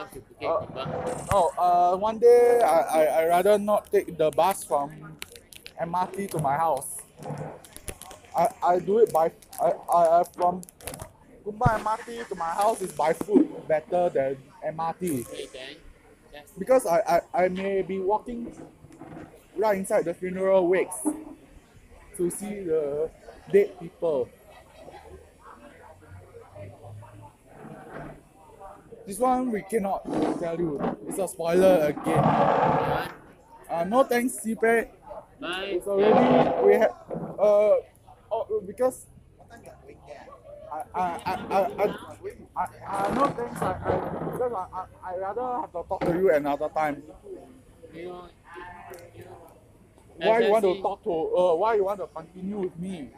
[0.00, 1.26] house Phuket to bus.
[1.32, 4.90] Oh, uh, one day I, I, I rather not take the bus from
[5.80, 7.02] MRT to my house.
[8.36, 10.62] I, I do it by I, I, I from
[11.44, 14.36] Kumba MRT to my house is by foot better than
[14.66, 15.76] MRT Okay, then
[16.58, 18.52] because I, I, I may be walking
[19.56, 20.96] right inside the funeral wakes
[22.16, 23.10] to see the
[23.52, 24.28] dead people.
[29.10, 30.04] This one we cannot
[30.38, 30.78] tell you.
[31.08, 32.22] It's a spoiler again.
[33.68, 34.86] Uh, no thanks, CPAC.
[35.40, 35.64] Bye.
[35.74, 37.74] It's already we have uh
[38.30, 39.06] oh, because
[40.70, 41.86] I I I I I,
[42.54, 46.12] I, I no thanks I, I because I, I I rather have to talk to
[46.14, 47.02] you another time.
[47.92, 48.32] You want,
[49.16, 49.24] you
[50.18, 53.10] Why you want to talk to uh why you want to continue with me?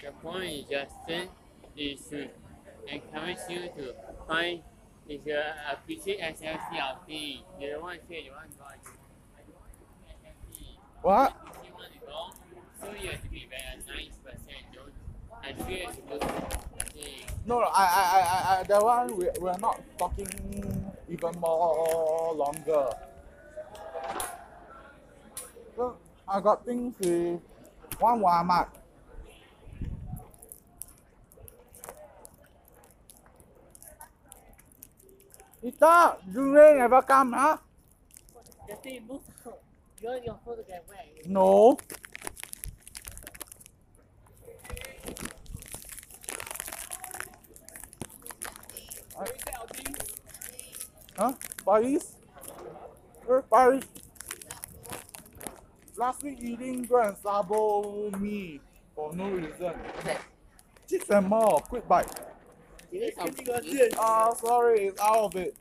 [0.00, 1.28] The point is just then
[1.76, 2.30] is to
[2.88, 3.92] encourage you to
[4.26, 4.62] find
[5.08, 7.16] is uh, appreciate SLC out there.
[7.16, 8.64] You don't want to say you want to go
[11.02, 11.36] What?
[11.64, 12.30] You want to go,
[12.80, 14.56] so you have to be very nice person.
[14.72, 14.92] Don't
[15.46, 16.24] and feel it's good.
[17.46, 20.26] No, I, I, I, I, that one we, we're not talking
[21.10, 22.88] even more longer.
[25.76, 27.40] So, I got things with
[27.98, 28.20] one
[35.64, 35.80] Walmart.
[35.80, 37.56] Ita, Jure never come, huh?
[38.68, 39.58] The thing move out.
[40.00, 40.98] You're your photograph where?
[41.26, 41.78] No.
[51.16, 51.32] Huh?
[51.64, 52.16] Paris?
[53.24, 53.84] Where Paris?
[55.96, 58.60] Last week eating go and sabo me
[58.96, 59.72] for no reason.
[60.88, 62.33] Chips and more, quick bite.
[62.94, 63.28] You need some
[63.98, 65.56] Ah, sorry, it's out of it.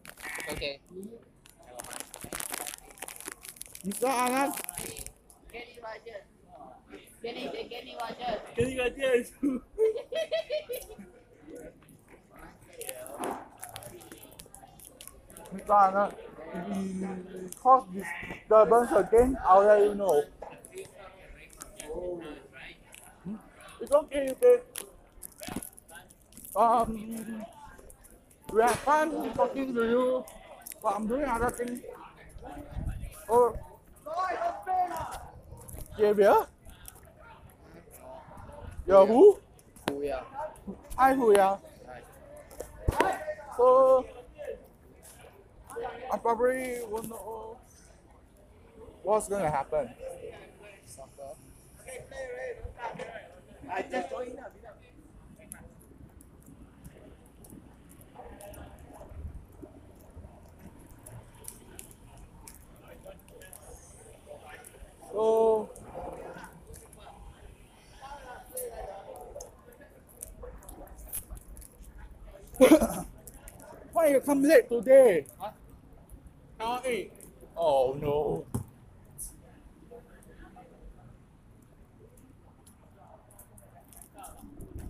[0.52, 0.80] Okay.
[3.84, 4.04] Mr.
[4.04, 4.54] Alan,
[5.52, 6.26] Kenny Rogers.
[7.24, 8.40] Kenny, the Kenny Rogers.
[8.56, 9.32] Kenny Rogers.
[15.56, 15.70] Mr.
[15.70, 16.12] Alan,
[16.54, 16.68] if
[17.34, 20.24] we cause disturbance again, I'll let you know.
[23.24, 23.36] Hmm?
[23.82, 24.58] It's okay, okay.
[26.56, 27.46] Um,
[28.52, 30.26] we have fun talking to you,
[30.84, 31.82] but I'm doing other things.
[33.28, 33.56] Oh,
[35.98, 36.46] Xavier?
[38.86, 39.40] You're who?
[39.88, 40.24] Kuya.
[40.98, 41.60] Hi, Huya.
[43.58, 44.06] So,
[46.12, 47.58] I probably won't know
[49.02, 49.90] what's gonna happen.
[53.72, 54.63] I just joined now.
[65.14, 65.70] So,
[73.94, 75.28] why you come late today?
[75.40, 75.52] Huh?
[76.58, 77.14] Now eight.
[77.56, 78.46] Oh no.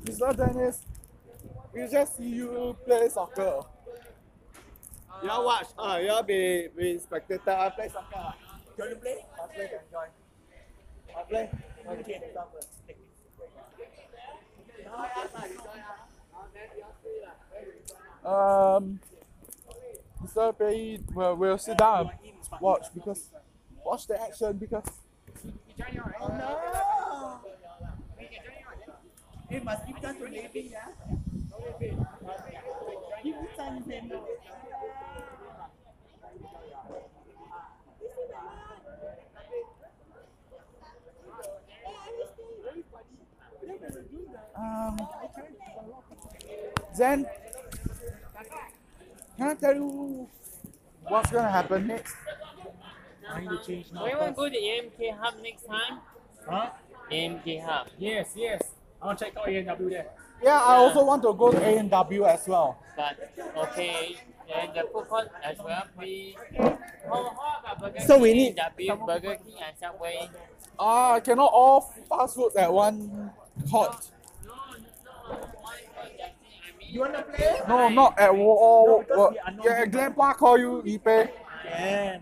[0.06, 0.38] Mr.
[0.38, 0.86] Dennis,
[1.74, 3.60] we just see you play soccer.
[5.22, 7.52] You all watch, uh, you all be, be spectator.
[7.52, 8.34] I play soccer.
[8.76, 9.26] You want to play?
[9.42, 10.10] I play, can join.
[11.16, 11.50] I play.
[11.88, 12.70] Okay, stop first.
[12.88, 14.84] Take it.
[14.84, 16.10] Join us lah, you join us.
[16.54, 18.78] Then you all play lah.
[18.78, 19.00] Um,
[20.24, 20.58] Mr.
[20.58, 22.10] Pei will will sit down
[22.60, 23.30] watch because
[23.86, 24.90] watch the action because
[26.22, 27.40] Oh no!
[29.50, 30.88] Hey, must chance to Navy, yeah?
[33.24, 34.12] Give chance to him.
[44.64, 44.98] Um,
[46.98, 47.26] then
[49.38, 50.30] can I tell you
[51.08, 52.16] what's gonna happen next?
[53.26, 54.04] Trying to change now.
[54.06, 56.00] Do you want to go to AMK Hub next time?
[56.48, 56.70] Huh?
[57.12, 57.88] AMK Hub.
[57.98, 58.62] Yes, yes.
[59.02, 60.08] I want to check out A&W there.
[60.42, 62.78] Yeah, I also want to go to A and W as well.
[62.96, 64.18] But okay,
[64.54, 65.84] and the food court as well.
[65.98, 66.76] We how,
[67.08, 70.30] how about Burger So we King, need- W, Burger King and Subway.
[70.78, 73.32] Ah, cannot all fast food at one
[73.72, 74.10] court.
[76.94, 77.60] You want to play?
[77.68, 78.86] No, not at all.
[78.86, 81.30] No, because we yeah, doing Glen Park call you Ipe.
[81.66, 82.22] Can.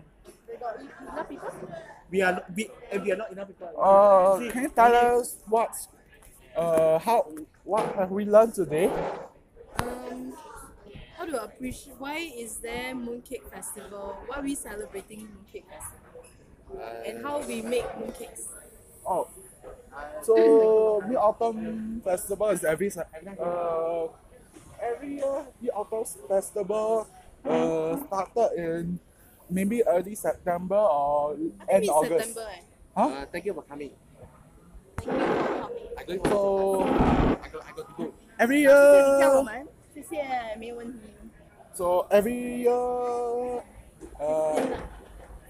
[2.10, 3.68] We are we, eh, we are not enough people.
[3.76, 5.76] Uh, See, can you tell us what,
[6.56, 7.28] uh, how,
[7.64, 8.88] what have we learned today?
[9.76, 10.32] Um,
[11.18, 11.96] how to appreciate?
[11.98, 14.16] Why is there Mooncake Festival?
[14.26, 17.04] Why are we celebrating Mooncake Festival?
[17.04, 18.48] And how we make mooncakes?
[19.04, 19.28] Oh,
[20.22, 22.90] so Mid Autumn Festival is every
[23.38, 24.06] uh
[24.81, 27.07] every year Mid Autumn Festival
[27.45, 28.99] uh started in
[29.49, 31.35] maybe early September or
[31.69, 32.25] end Mid August.
[32.33, 32.61] September eh.
[32.95, 33.07] Huh?
[33.07, 33.91] Uh, thank you for coming.
[35.03, 35.11] So
[35.97, 36.03] I
[37.49, 38.13] got, I got to go.
[38.39, 40.99] every 谢谢你叫我 year, 们，谢谢，没问题。
[41.73, 43.63] so every year,
[44.19, 44.59] uh,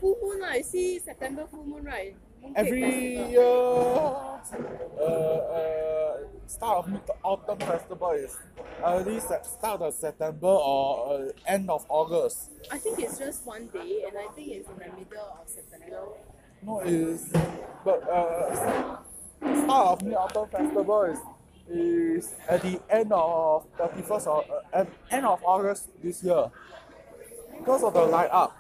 [0.01, 0.63] Full moon right?
[0.65, 2.13] See September full moon right?
[2.54, 6.16] Every year, uh, uh,
[6.46, 8.36] start of Autumn Festival is
[8.84, 12.50] early start of September or uh, end of August.
[12.70, 16.02] I think it's just one day, and I think it's in the middle of September.
[16.62, 17.32] No, is
[17.84, 18.98] but uh,
[19.40, 21.18] start of Mid Autumn Festival is
[21.70, 24.44] is at the end of thirty first or
[24.74, 26.50] uh, end of August this year
[27.58, 28.58] because of the light up.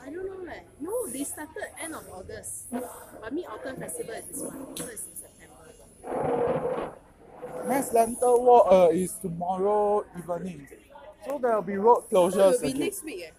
[0.00, 0.60] I don't know leh.
[0.86, 2.70] No, they started end of August.
[2.70, 6.92] But Mid Autumn Festival is this one, so it's in September.
[7.66, 10.68] Mass Lantern Walk uh, is tomorrow evening,
[11.26, 13.30] so there will be road closures it will be next week eh?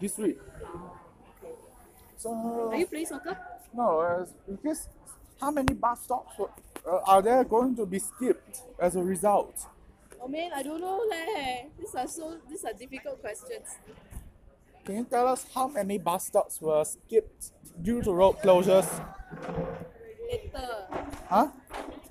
[0.00, 0.38] this week.
[2.16, 2.32] So
[2.72, 3.36] Are you playing soccer?
[3.74, 4.88] no, uh, because
[5.38, 9.66] how many bus stops uh, are there going to be skipped as a result?
[10.18, 11.64] Oh man, I don't know leh.
[11.78, 13.76] These are so these are difficult questions.
[14.86, 17.50] Can you tell us how many bus stops were skipped
[17.82, 18.86] due to road closures?
[20.30, 20.86] Later.
[21.28, 21.48] Huh?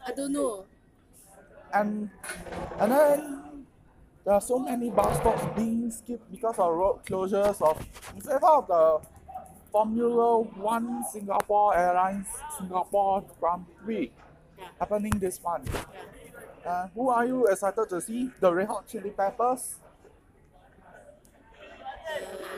[0.06, 0.66] I don't know.
[1.74, 2.10] And
[2.78, 3.66] and then
[4.26, 7.80] there are so many bus stops being skipped because of road closures of
[8.14, 9.00] in favor of the
[9.72, 12.28] Formula One Singapore Airlines
[12.58, 14.12] Singapore Grand Prix
[14.78, 15.72] happening this month.
[16.66, 18.32] Uh, who are you excited to see?
[18.42, 19.76] The Red Hot Chili Peppers?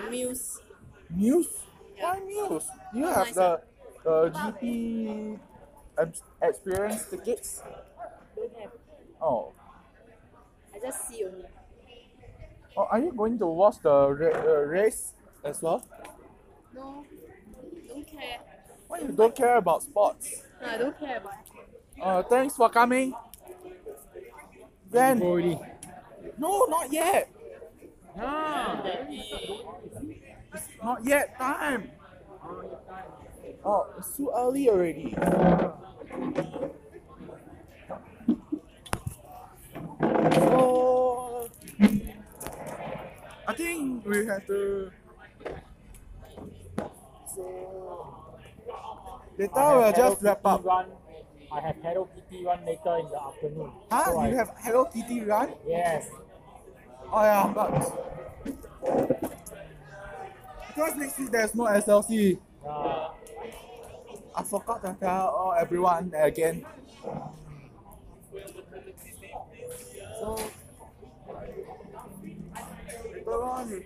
[0.09, 0.59] Muse.
[1.09, 1.47] Muse?
[1.99, 2.65] Why Muse?
[2.93, 3.61] Do you have the,
[4.03, 5.39] the GP
[6.41, 7.61] experience tickets?
[8.35, 8.71] Don't have.
[9.21, 9.53] Oh.
[10.75, 11.45] I just see only.
[12.77, 15.13] oh, are you going to watch the ra- uh, race
[15.43, 15.83] as well?
[16.73, 17.03] No.
[17.87, 18.37] Don't care.
[18.87, 20.43] Why you don't care about sports?
[20.61, 21.33] No, I don't care about
[22.01, 23.13] Uh, thanks for coming.
[24.91, 25.19] Then.
[26.37, 27.29] No, not yet.
[30.53, 31.91] It's not yet time.
[33.65, 35.15] Oh, it's too early already.
[40.33, 41.49] So,
[43.47, 44.91] I think we have to.
[47.35, 47.43] So,
[49.37, 50.65] later I we'll just Hello wrap Kitty up.
[50.65, 50.85] Run.
[51.51, 53.71] I have Hello Kitty run later in the afternoon.
[53.91, 54.05] Huh?
[54.05, 55.53] So I- You have Hello Kitty run?
[55.65, 56.09] Yes.
[57.11, 57.71] Oh yeah, but
[60.67, 62.37] because next week there's no SLC.
[62.65, 63.09] Uh,
[64.35, 66.65] I forgot to tell everyone again.
[70.19, 70.37] So
[73.13, 73.83] later on.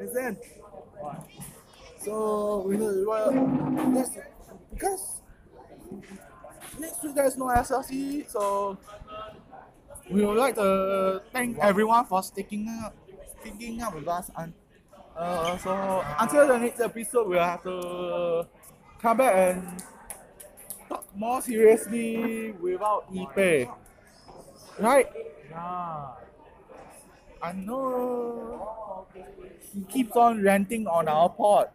[0.00, 0.36] Is then
[2.04, 3.30] so we know well
[3.94, 4.10] that's
[4.74, 5.21] because
[6.78, 8.78] next week there's no SLC so
[10.10, 12.94] we would like to thank everyone for sticking up
[13.40, 14.52] sticking up with us and
[15.16, 18.46] uh, so until the next episode we'll have to
[18.98, 19.82] come back and
[20.88, 23.72] talk more seriously without Ipe.
[24.78, 25.08] Right?
[25.50, 26.08] yeah.
[27.42, 29.06] I know
[29.74, 31.68] he keeps on ranting on our pod.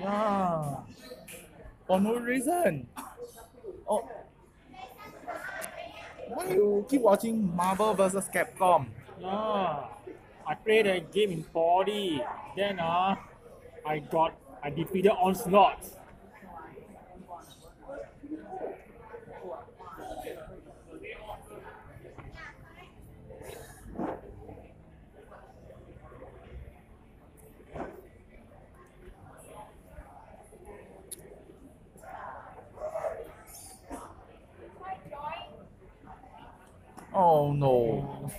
[0.00, 0.76] Yeah.
[1.88, 2.86] For no reason.
[3.88, 4.04] Oh.
[6.28, 8.28] Why you keep watching Marvel vs.
[8.28, 8.88] Capcom?
[9.18, 9.84] Yeah.
[10.46, 12.20] I played a game in 4D.
[12.54, 13.16] Then uh,
[13.86, 15.82] I got I defeated Onslaught.
[37.20, 38.30] Oh no.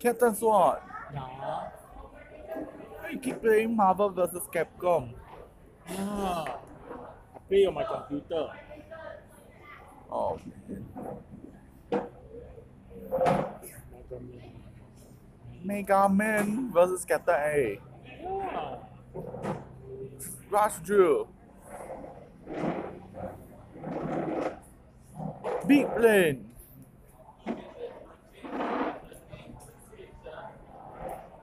[0.00, 0.78] Captain Sword.
[1.14, 1.68] Yeah.
[3.12, 4.42] You keep playing Marvel vs.
[4.52, 5.14] Capcom.
[5.90, 6.58] Ah.
[7.36, 8.48] I play on my computer.
[10.10, 10.40] Oh
[15.62, 17.04] Mega Man vs.
[17.04, 17.80] Captain A.
[18.22, 18.76] Yeah.
[20.50, 21.28] Rush Drill.
[25.66, 26.46] Big Plane.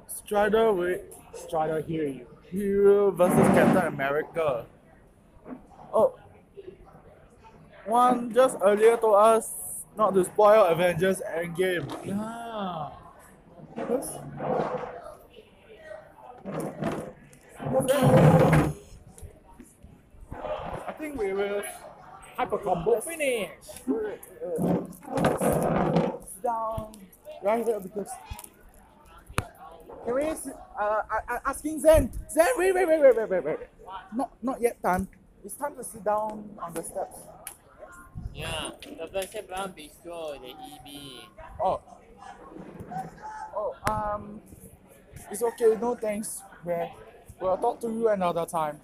[0.07, 1.01] Strider with
[1.33, 2.27] Strider hear you.
[2.49, 4.65] Hero versus Captain America.
[5.93, 6.15] Oh,
[7.85, 9.53] one just earlier told us
[9.97, 11.87] not to spoil Avengers Endgame.
[12.05, 12.89] Yeah.
[13.77, 14.17] Yes.
[20.87, 21.61] I think we will
[22.37, 23.49] Hyper combo finish.
[23.63, 23.85] sit
[26.43, 26.91] down
[27.43, 28.09] right here because.
[30.05, 30.23] Can we?
[30.23, 30.35] Uh,
[30.79, 32.11] I, I asking Zen.
[32.31, 33.57] Zen, wait, wait, wait, wait, wait, wait, wait.
[34.15, 35.07] Not, not yet time.
[35.43, 37.19] It's time to sit down on the steps.
[38.35, 41.29] Yeah, the first round bistro, the EB.
[41.63, 41.81] Oh.
[43.55, 44.41] Oh, um,
[45.31, 45.77] it's okay.
[45.79, 46.41] No thanks.
[46.63, 46.89] We'll,
[47.41, 48.79] we'll talk to you another time.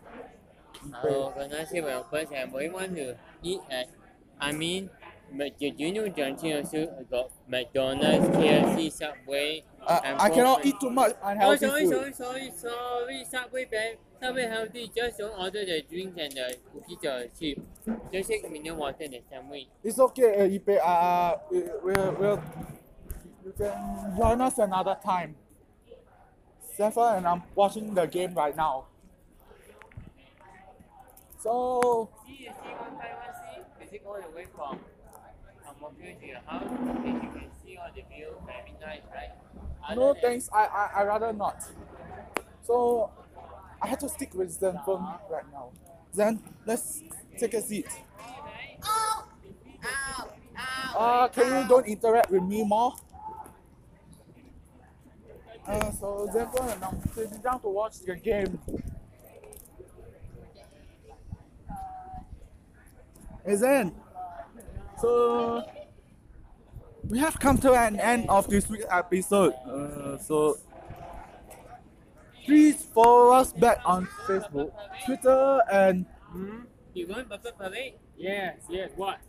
[1.03, 3.87] Oh, when I say well, first I might want to eat at,
[4.39, 4.89] I mean,
[5.31, 9.63] but you, you know Johnson also got McDonald's, KFC, Subway.
[9.85, 11.93] Uh, I cannot eat too much Oh, unhealthy sorry, food.
[11.93, 13.97] sorry, sorry, sorry, Subway bad.
[14.21, 17.61] Subway healthy, just don't order the drinks and the cookies or cheap.
[18.11, 19.67] Just take mineral water and the sandwich.
[19.83, 20.79] It's okay, uh, Ipe.
[20.83, 22.43] Uh, we- we'll, we'll,
[23.45, 25.35] you can join us another time.
[26.75, 28.85] Zephyr and I'm watching the game right now.
[31.39, 33.61] So, See, you see one by one, see?
[33.81, 34.79] You take all the way from
[35.79, 39.31] from to your house, and you can see all the view, very nice, right?
[39.85, 40.49] Other no thanks.
[40.53, 41.61] I, I, I rather not.
[42.65, 43.11] So,
[43.81, 45.71] I have to stick with Zen Feng right now.
[46.15, 47.03] Zen, let's
[47.37, 47.87] take a seat.
[48.85, 49.25] Ow!
[49.83, 50.29] Ow!
[50.57, 50.97] Ow!
[50.97, 52.93] Uh, can you don't interact with me more?
[55.67, 58.59] Uh, so Zen Feng and I'm sitting down to watch the game.
[63.45, 63.93] Hey Zen,
[65.01, 65.63] so
[67.09, 69.53] we have come to an end of this week's episode.
[69.67, 70.57] Uh, so
[72.45, 74.71] please follow us back on Facebook,
[75.05, 76.61] Twitter, and Hmm?
[76.93, 77.93] You going Purple Parade?
[78.17, 79.19] Yes, yes, what?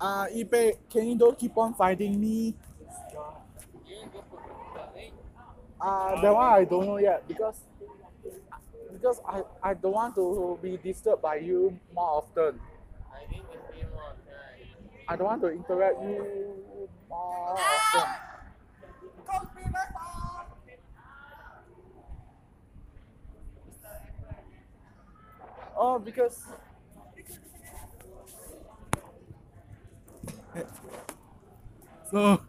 [0.00, 0.72] uh, Ipe.
[0.90, 2.54] Can you don't keep on fighting me?
[3.86, 5.12] Yeah, go Purple Parade.
[5.80, 7.60] Uh, that one I don't know yet because
[8.92, 12.60] because I, I don't want to be disturbed by you more often.
[13.12, 14.68] I think it's three more time.
[15.08, 18.10] I don't want to interact you more often.
[25.76, 26.42] Oh, because
[32.10, 32.40] so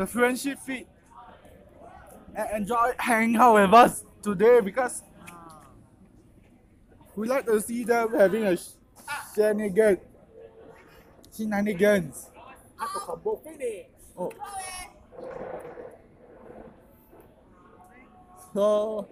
[0.00, 0.86] the friendship feed
[2.34, 5.02] and enjoy hanging out with us today because
[7.14, 8.70] we like to see them having a sh-
[9.34, 9.98] shenanigan
[11.36, 12.30] shenanigans.
[14.16, 14.32] Oh.
[18.54, 19.06] So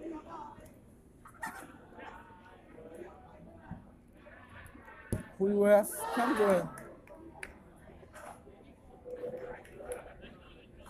[5.37, 6.67] we have come to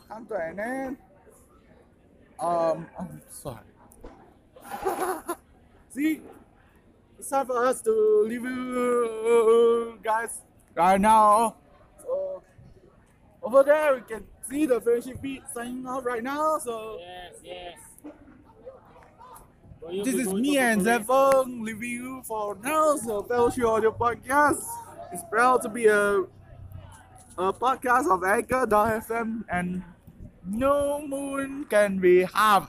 [0.09, 0.97] come to an end.
[2.39, 3.59] Um, I'm sorry.
[5.89, 6.21] See,
[7.17, 10.39] it's time for us to leave you guys
[10.75, 11.55] right now.
[12.01, 12.43] So
[13.43, 16.57] over there, we can see the friendship beat signing off right now.
[16.59, 18.13] So Yes, yes.
[19.81, 22.95] Will this is me and Purple Zen Feng leaving you for now.
[22.97, 24.63] So Fellowship Audio Podcast
[25.13, 26.23] is proud to be a
[27.39, 29.81] a podcast of Anchor.fm and
[30.51, 32.67] no moon can be harmed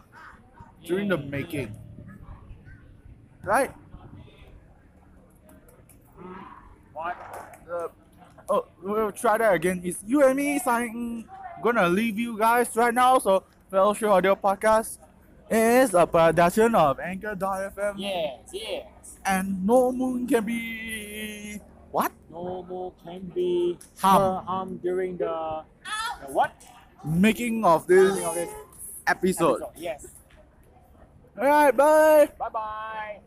[0.85, 1.77] during the making.
[3.43, 3.73] Right?
[6.93, 7.17] What?
[7.71, 7.89] Uh,
[8.49, 9.81] oh, we'll try that again.
[9.85, 11.25] It's you and me signing.
[11.63, 13.19] Gonna leave you guys right now.
[13.19, 14.99] So Fellowship Audio Podcast
[15.51, 17.95] is a production of Anchor.fm.
[17.97, 18.87] Yes, yes.
[19.25, 22.13] And no moon can be what?
[22.31, 24.45] No more can be Harm.
[24.47, 25.65] harm during the,
[26.21, 26.53] the what?
[27.05, 28.19] Making of this
[29.07, 29.63] episode.
[29.77, 30.07] Yes.
[31.39, 32.29] Alright, bye.
[32.39, 33.21] Bye bye.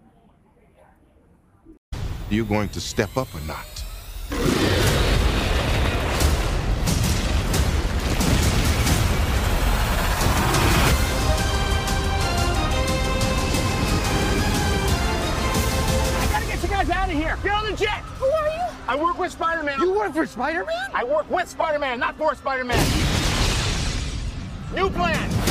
[2.30, 3.66] You going to step up or not?
[16.16, 17.38] I gotta get you guys out of here.
[17.44, 18.00] Get on the jet.
[18.20, 18.64] Who are you?
[18.88, 19.80] I work with Spider-Man.
[19.80, 20.91] You work for Spider-Man?
[20.94, 23.23] I work with Spider-Man, not for Spider-Man.
[24.76, 25.43] New plan.